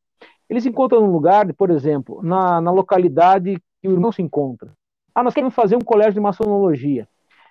Ele 0.48 0.61
se 0.61 0.68
encontra 0.68 0.98
num 0.98 1.11
lugar, 1.11 1.52
por 1.54 1.70
exemplo, 1.70 2.22
na, 2.22 2.61
na 2.61 2.70
localidade 2.70 3.61
que 3.80 3.88
o 3.88 3.92
irmão 3.92 4.11
se 4.11 4.22
encontra. 4.22 4.72
Ah, 5.14 5.22
nós 5.22 5.34
queremos 5.34 5.54
fazer 5.54 5.76
um 5.76 5.80
colégio 5.80 6.14
de 6.14 6.20
maçonologia. 6.20 7.08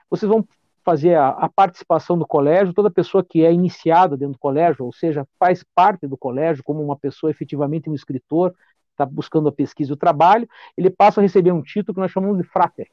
Vocês 0.10 0.30
vão 0.30 0.48
fazer 0.84 1.16
a, 1.16 1.30
a, 1.30 1.50
participação 1.50 2.18
do 2.18 2.26
colégio, 2.26 2.74
toda 2.74 2.90
pessoa 2.90 3.24
que 3.24 3.44
é 3.44 3.52
iniciada 3.52 4.16
dentro 4.16 4.34
do 4.34 4.40
colégio, 4.40 4.86
ou 4.86 4.94
seja, 4.94 5.28
faz 5.38 5.64
parte 5.76 6.08
do 6.08 6.18
colégio 6.18 6.64
como 6.64 6.82
uma 6.82 6.96
pessoa 6.96 7.30
efetivamente 7.30 7.90
um 7.90 7.94
escritor, 7.94 8.56
está 8.92 9.06
buscando 9.06 9.50
a 9.50 9.52
pesquisa 9.52 9.92
e 9.92 9.94
o 9.94 9.98
trabalho, 9.98 10.48
ele 10.78 10.90
passa 10.90 11.20
a 11.20 11.24
receber 11.24 11.52
um 11.52 11.62
título 11.62 11.96
que 11.96 12.00
nós 12.00 12.12
chamamos 12.12 12.38
de 12.38 12.44
frater. 12.44 12.88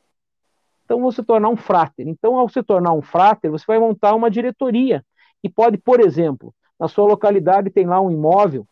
Então, 0.84 1.00
você 1.00 1.22
tornar 1.22 1.48
um 1.48 1.56
fráter. 1.56 2.06
Então, 2.06 2.36
ao 2.36 2.48
se 2.48 2.62
tornar 2.62 2.92
um 2.92 3.00
fráter, 3.00 3.48
você 3.48 3.64
vai 3.66 3.78
montar 3.78 4.14
uma 4.14 4.30
diretoria. 4.30 5.04
E 5.42 5.48
pode, 5.48 5.78
por 5.78 6.00
exemplo, 6.00 6.52
na 6.78 6.88
sua 6.88 7.06
localidade 7.06 7.70
tem 7.70 7.86
lá 7.86 8.00
um 8.00 8.10
imóvel 8.10 8.66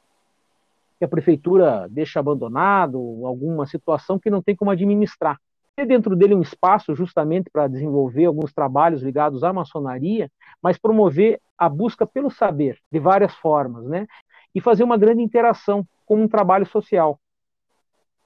que 1.02 1.04
a 1.04 1.08
prefeitura 1.08 1.88
deixa 1.90 2.20
abandonado, 2.20 3.26
alguma 3.26 3.66
situação 3.66 4.20
que 4.20 4.30
não 4.30 4.40
tem 4.40 4.54
como 4.54 4.70
administrar. 4.70 5.36
Ter 5.74 5.84
dentro 5.84 6.14
dele 6.14 6.32
um 6.32 6.40
espaço 6.40 6.94
justamente 6.94 7.50
para 7.52 7.66
desenvolver 7.66 8.26
alguns 8.26 8.52
trabalhos 8.52 9.02
ligados 9.02 9.42
à 9.42 9.52
maçonaria, 9.52 10.30
mas 10.62 10.78
promover 10.78 11.40
a 11.58 11.68
busca 11.68 12.06
pelo 12.06 12.30
saber 12.30 12.78
de 12.92 13.00
várias 13.00 13.34
formas, 13.34 13.84
né? 13.86 14.06
E 14.54 14.60
fazer 14.60 14.84
uma 14.84 14.96
grande 14.96 15.22
interação 15.22 15.84
com 16.06 16.22
um 16.22 16.28
trabalho 16.28 16.66
social. 16.66 17.18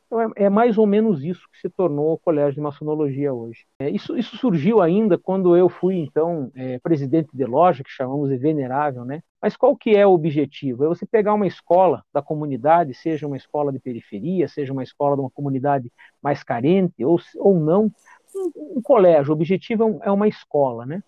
Então 0.06 0.20
é, 0.20 0.28
é, 0.36 0.48
mais 0.48 0.78
ou 0.78 0.86
menos 0.86 1.24
isso 1.24 1.48
que 1.52 1.58
se 1.58 1.68
tornou 1.68 2.12
o 2.12 2.18
Colégio 2.18 2.54
de 2.54 2.60
Maçonologia 2.60 3.34
hoje. 3.34 3.66
É, 3.80 3.90
isso, 3.90 4.16
isso, 4.16 4.36
surgiu 4.36 4.80
ainda 4.80 5.18
quando 5.18 5.56
eu 5.56 5.68
fui, 5.68 5.96
então, 5.96 6.50
é, 6.54 6.78
presidente 6.78 7.28
de 7.32 7.44
loja, 7.44 7.82
que 7.82 7.90
chamamos 7.90 8.30
de 8.30 8.36
venerável, 8.36 9.04
né? 9.04 9.20
Mas 9.42 9.56
qual 9.56 9.76
que 9.76 9.96
é 9.96 10.06
o 10.06 10.12
objetivo? 10.12 10.84
É 10.84 10.88
você 10.88 11.04
pegar 11.04 11.34
uma 11.34 11.46
escola 11.46 12.04
da 12.12 12.22
comunidade, 12.22 12.94
seja 12.94 13.26
uma 13.26 13.36
escola 13.36 13.72
de 13.72 13.80
periferia, 13.80 14.46
seja 14.48 14.72
uma 14.72 14.82
escola 14.82 15.16
de 15.16 15.22
uma 15.22 15.30
comunidade 15.30 15.92
mais 16.22 16.42
carente, 16.42 17.04
ou, 17.04 17.20
ou 17.36 17.58
não, 17.58 17.90
um, 18.34 18.78
um 18.78 18.82
colégio. 18.82 19.32
O 19.32 19.34
objetivo 19.34 20.00
é, 20.02 20.08
é 20.08 20.10
uma 20.10 20.28
escola, 20.28 20.86
né? 20.86 21.02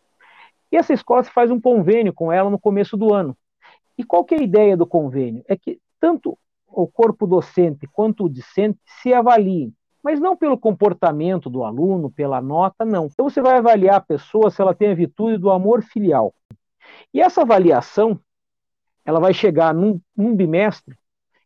E 0.72 0.76
essa 0.76 0.92
escola 0.92 1.22
se 1.22 1.30
faz 1.30 1.50
um 1.50 1.60
convênio 1.60 2.12
com 2.12 2.32
ela 2.32 2.50
no 2.50 2.58
começo 2.58 2.96
do 2.96 3.14
ano. 3.14 3.36
E 3.96 4.04
qual 4.04 4.24
que 4.24 4.34
é 4.34 4.38
a 4.38 4.42
ideia 4.42 4.76
do 4.76 4.86
convênio? 4.86 5.44
É 5.48 5.56
que 5.56 5.80
tanto 6.00 6.38
o 6.68 6.86
corpo 6.86 7.26
docente 7.26 7.86
quanto 7.92 8.24
o 8.24 8.28
discente 8.28 8.78
se 9.02 9.12
avaliem, 9.12 9.72
mas 10.02 10.20
não 10.20 10.36
pelo 10.36 10.58
comportamento 10.58 11.50
do 11.50 11.64
aluno, 11.64 12.10
pela 12.10 12.40
nota, 12.40 12.84
não. 12.84 13.06
Então 13.06 13.28
você 13.28 13.40
vai 13.40 13.58
avaliar 13.58 13.96
a 13.96 14.00
pessoa 14.00 14.50
se 14.50 14.60
ela 14.60 14.74
tem 14.74 14.90
a 14.90 14.94
virtude 14.94 15.38
do 15.38 15.50
amor 15.50 15.82
filial. 15.82 16.34
E 17.12 17.20
essa 17.20 17.42
avaliação, 17.42 18.18
ela 19.04 19.20
vai 19.20 19.34
chegar 19.34 19.74
num, 19.74 20.00
num 20.16 20.34
bimestre 20.34 20.96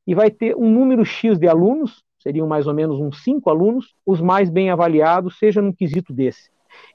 e 0.07 0.15
vai 0.15 0.31
ter 0.31 0.57
um 0.57 0.69
número 0.69 1.05
X 1.05 1.39
de 1.39 1.49
alunos, 1.49 2.05
seriam 2.19 2.47
mais 2.47 2.67
ou 2.67 2.75
menos 2.75 3.01
uns 3.01 3.23
cinco 3.23 3.51
alunos, 3.51 3.95
os 4.05 4.21
mais 4.21 4.51
bem 4.51 4.71
avaliados, 4.71 5.39
seja 5.39 5.63
num 5.63 5.73
quesito 5.73 6.13
desse. 6.13 6.51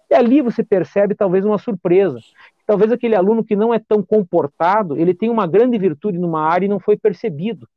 E 0.09 0.15
ali 0.15 0.41
você 0.41 0.63
percebe 0.63 1.15
talvez 1.15 1.45
uma 1.45 1.57
surpresa. 1.57 2.19
Talvez 2.65 2.91
aquele 2.91 3.15
aluno 3.15 3.43
que 3.43 3.55
não 3.55 3.73
é 3.73 3.79
tão 3.79 4.03
comportado, 4.03 4.97
ele 4.97 5.13
tem 5.13 5.29
uma 5.29 5.47
grande 5.47 5.77
virtude 5.77 6.17
numa 6.17 6.41
área 6.41 6.65
e 6.65 6.69
não 6.69 6.79
foi 6.79 6.97
percebido. 6.97 7.67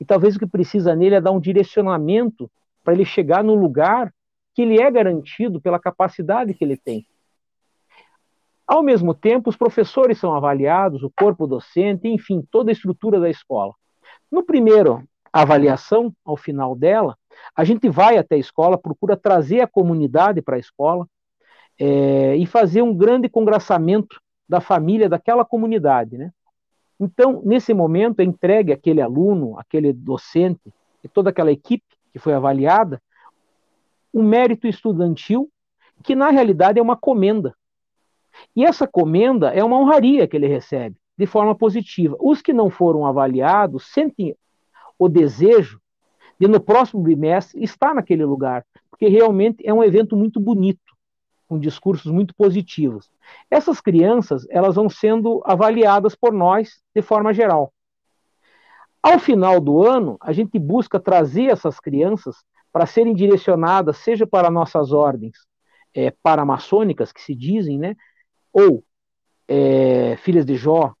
E 0.00 0.04
talvez 0.04 0.34
o 0.34 0.38
que 0.38 0.46
precisa 0.46 0.96
nele 0.96 1.14
é 1.14 1.20
dar 1.20 1.30
um 1.30 1.40
direcionamento 1.40 2.50
para 2.82 2.94
ele 2.94 3.04
chegar 3.04 3.44
no 3.44 3.54
lugar 3.54 4.12
que 4.54 4.62
ele 4.62 4.80
é 4.80 4.90
garantido 4.90 5.60
pela 5.60 5.78
capacidade 5.78 6.54
que 6.54 6.64
ele 6.64 6.76
tem. 6.76 7.06
Ao 8.66 8.82
mesmo 8.82 9.12
tempo, 9.12 9.50
os 9.50 9.56
professores 9.56 10.18
são 10.18 10.34
avaliados, 10.34 11.02
o 11.02 11.10
corpo 11.10 11.46
docente, 11.46 12.08
enfim, 12.08 12.42
toda 12.50 12.70
a 12.70 12.72
estrutura 12.72 13.20
da 13.20 13.28
escola. 13.28 13.74
No 14.30 14.42
primeiro 14.42 15.04
avaliação, 15.32 16.12
ao 16.24 16.36
final 16.36 16.74
dela, 16.74 17.16
a 17.54 17.64
gente 17.64 17.88
vai 17.88 18.16
até 18.16 18.34
a 18.34 18.38
escola, 18.38 18.78
procura 18.78 19.16
trazer 19.16 19.60
a 19.60 19.66
comunidade 19.66 20.42
para 20.42 20.56
a 20.56 20.58
escola 20.58 21.06
é, 21.78 22.36
e 22.36 22.46
fazer 22.46 22.82
um 22.82 22.94
grande 22.94 23.28
congraçamento 23.28 24.20
da 24.48 24.60
família 24.60 25.08
daquela 25.08 25.44
comunidade, 25.44 26.18
né? 26.18 26.32
Então, 27.00 27.40
nesse 27.44 27.72
momento, 27.72 28.20
é 28.20 28.24
entregue 28.24 28.72
aquele 28.72 29.00
aluno, 29.00 29.58
aquele 29.58 29.90
docente 29.90 30.72
e 31.02 31.08
toda 31.08 31.30
aquela 31.30 31.50
equipe 31.50 31.84
que 32.12 32.18
foi 32.18 32.34
avaliada 32.34 33.00
um 34.12 34.22
mérito 34.22 34.66
estudantil 34.66 35.48
que, 36.02 36.14
na 36.14 36.30
realidade, 36.30 36.78
é 36.78 36.82
uma 36.82 36.96
comenda. 36.96 37.54
E 38.54 38.64
essa 38.64 38.86
comenda 38.86 39.50
é 39.50 39.62
uma 39.64 39.78
honraria 39.78 40.26
que 40.26 40.36
ele 40.36 40.46
recebe, 40.46 40.96
de 41.16 41.26
forma 41.26 41.54
positiva. 41.54 42.16
Os 42.20 42.42
que 42.42 42.52
não 42.52 42.68
foram 42.68 43.06
avaliados 43.06 43.86
sentem 43.92 44.36
o 44.98 45.08
desejo 45.08 45.80
de, 46.38 46.48
no 46.48 46.60
próximo 46.60 47.02
bimestre, 47.02 47.62
estar 47.62 47.94
naquele 47.94 48.24
lugar, 48.24 48.64
porque 48.90 49.08
realmente 49.08 49.66
é 49.66 49.72
um 49.72 49.82
evento 49.82 50.16
muito 50.16 50.40
bonito, 50.40 50.89
com 51.50 51.58
discursos 51.58 52.12
muito 52.12 52.32
positivos. 52.32 53.10
Essas 53.50 53.80
crianças, 53.80 54.46
elas 54.50 54.76
vão 54.76 54.88
sendo 54.88 55.42
avaliadas 55.44 56.14
por 56.14 56.32
nós 56.32 56.80
de 56.94 57.02
forma 57.02 57.34
geral. 57.34 57.72
Ao 59.02 59.18
final 59.18 59.60
do 59.60 59.84
ano, 59.84 60.16
a 60.20 60.32
gente 60.32 60.60
busca 60.60 61.00
trazer 61.00 61.46
essas 61.46 61.80
crianças 61.80 62.36
para 62.72 62.86
serem 62.86 63.12
direcionadas, 63.12 63.96
seja 63.96 64.28
para 64.28 64.48
nossas 64.48 64.92
ordens 64.92 65.38
é, 65.92 66.12
paramaçônicas, 66.22 67.10
que 67.10 67.20
se 67.20 67.34
dizem, 67.34 67.80
né, 67.80 67.96
ou 68.52 68.84
é, 69.48 70.16
Filhas 70.18 70.46
de 70.46 70.54
Jó 70.54 70.94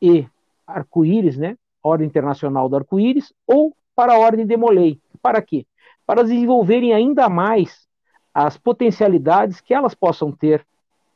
e 0.00 0.26
Arco-Íris, 0.66 1.36
né, 1.36 1.56
Ordem 1.80 2.08
Internacional 2.08 2.68
do 2.68 2.74
Arco-Íris, 2.74 3.32
ou 3.46 3.72
para 3.94 4.14
a 4.14 4.18
Ordem 4.18 4.44
de 4.44 4.56
Molay. 4.56 5.00
Para 5.22 5.40
quê? 5.40 5.64
Para 6.04 6.24
desenvolverem 6.24 6.92
ainda 6.92 7.28
mais 7.28 7.86
as 8.34 8.56
potencialidades 8.56 9.60
que 9.60 9.74
elas 9.74 9.94
possam 9.94 10.32
ter 10.32 10.66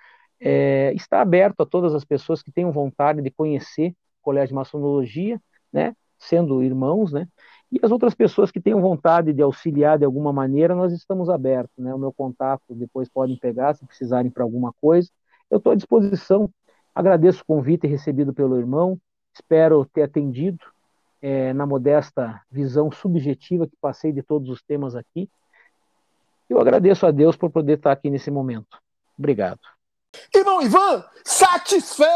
É, 0.40 0.92
está 0.94 1.20
aberto 1.22 1.62
a 1.62 1.66
todas 1.66 1.94
as 1.94 2.04
pessoas 2.04 2.42
que 2.42 2.52
tenham 2.52 2.72
vontade 2.72 3.22
de 3.22 3.30
conhecer 3.30 3.90
o 3.90 4.22
Colégio 4.22 4.48
de 4.50 4.54
Maçonologia, 4.54 5.40
né, 5.72 5.94
sendo 6.18 6.62
irmãos, 6.62 7.12
né, 7.12 7.28
e 7.72 7.78
as 7.82 7.92
outras 7.92 8.14
pessoas 8.14 8.50
que 8.50 8.60
tenham 8.60 8.80
vontade 8.80 9.32
de 9.32 9.42
auxiliar 9.42 9.98
de 9.98 10.04
alguma 10.04 10.32
maneira, 10.32 10.74
nós 10.74 10.92
estamos 10.92 11.30
abertos. 11.30 11.76
Né? 11.78 11.94
O 11.94 11.98
meu 11.98 12.12
contato 12.12 12.74
depois 12.74 13.08
podem 13.08 13.36
pegar 13.36 13.74
se 13.74 13.86
precisarem 13.86 14.30
para 14.30 14.42
alguma 14.42 14.72
coisa. 14.80 15.08
Eu 15.48 15.58
estou 15.58 15.72
à 15.72 15.76
disposição. 15.76 16.50
Agradeço 16.92 17.42
o 17.42 17.46
convite 17.46 17.86
recebido 17.86 18.34
pelo 18.34 18.58
irmão. 18.58 18.98
Espero 19.32 19.84
ter 19.84 20.02
atendido 20.02 20.58
é, 21.22 21.52
na 21.52 21.64
modesta 21.64 22.40
visão 22.50 22.90
subjetiva 22.90 23.68
que 23.68 23.76
passei 23.80 24.12
de 24.12 24.22
todos 24.22 24.48
os 24.48 24.60
temas 24.62 24.96
aqui. 24.96 25.30
Eu 26.48 26.60
agradeço 26.60 27.06
a 27.06 27.12
Deus 27.12 27.36
por 27.36 27.50
poder 27.50 27.74
estar 27.74 27.92
aqui 27.92 28.10
nesse 28.10 28.30
momento. 28.30 28.78
Obrigado. 29.16 29.60
Irmão 30.34 30.60
Ivan, 30.60 31.04
satisfeito! 31.24 32.08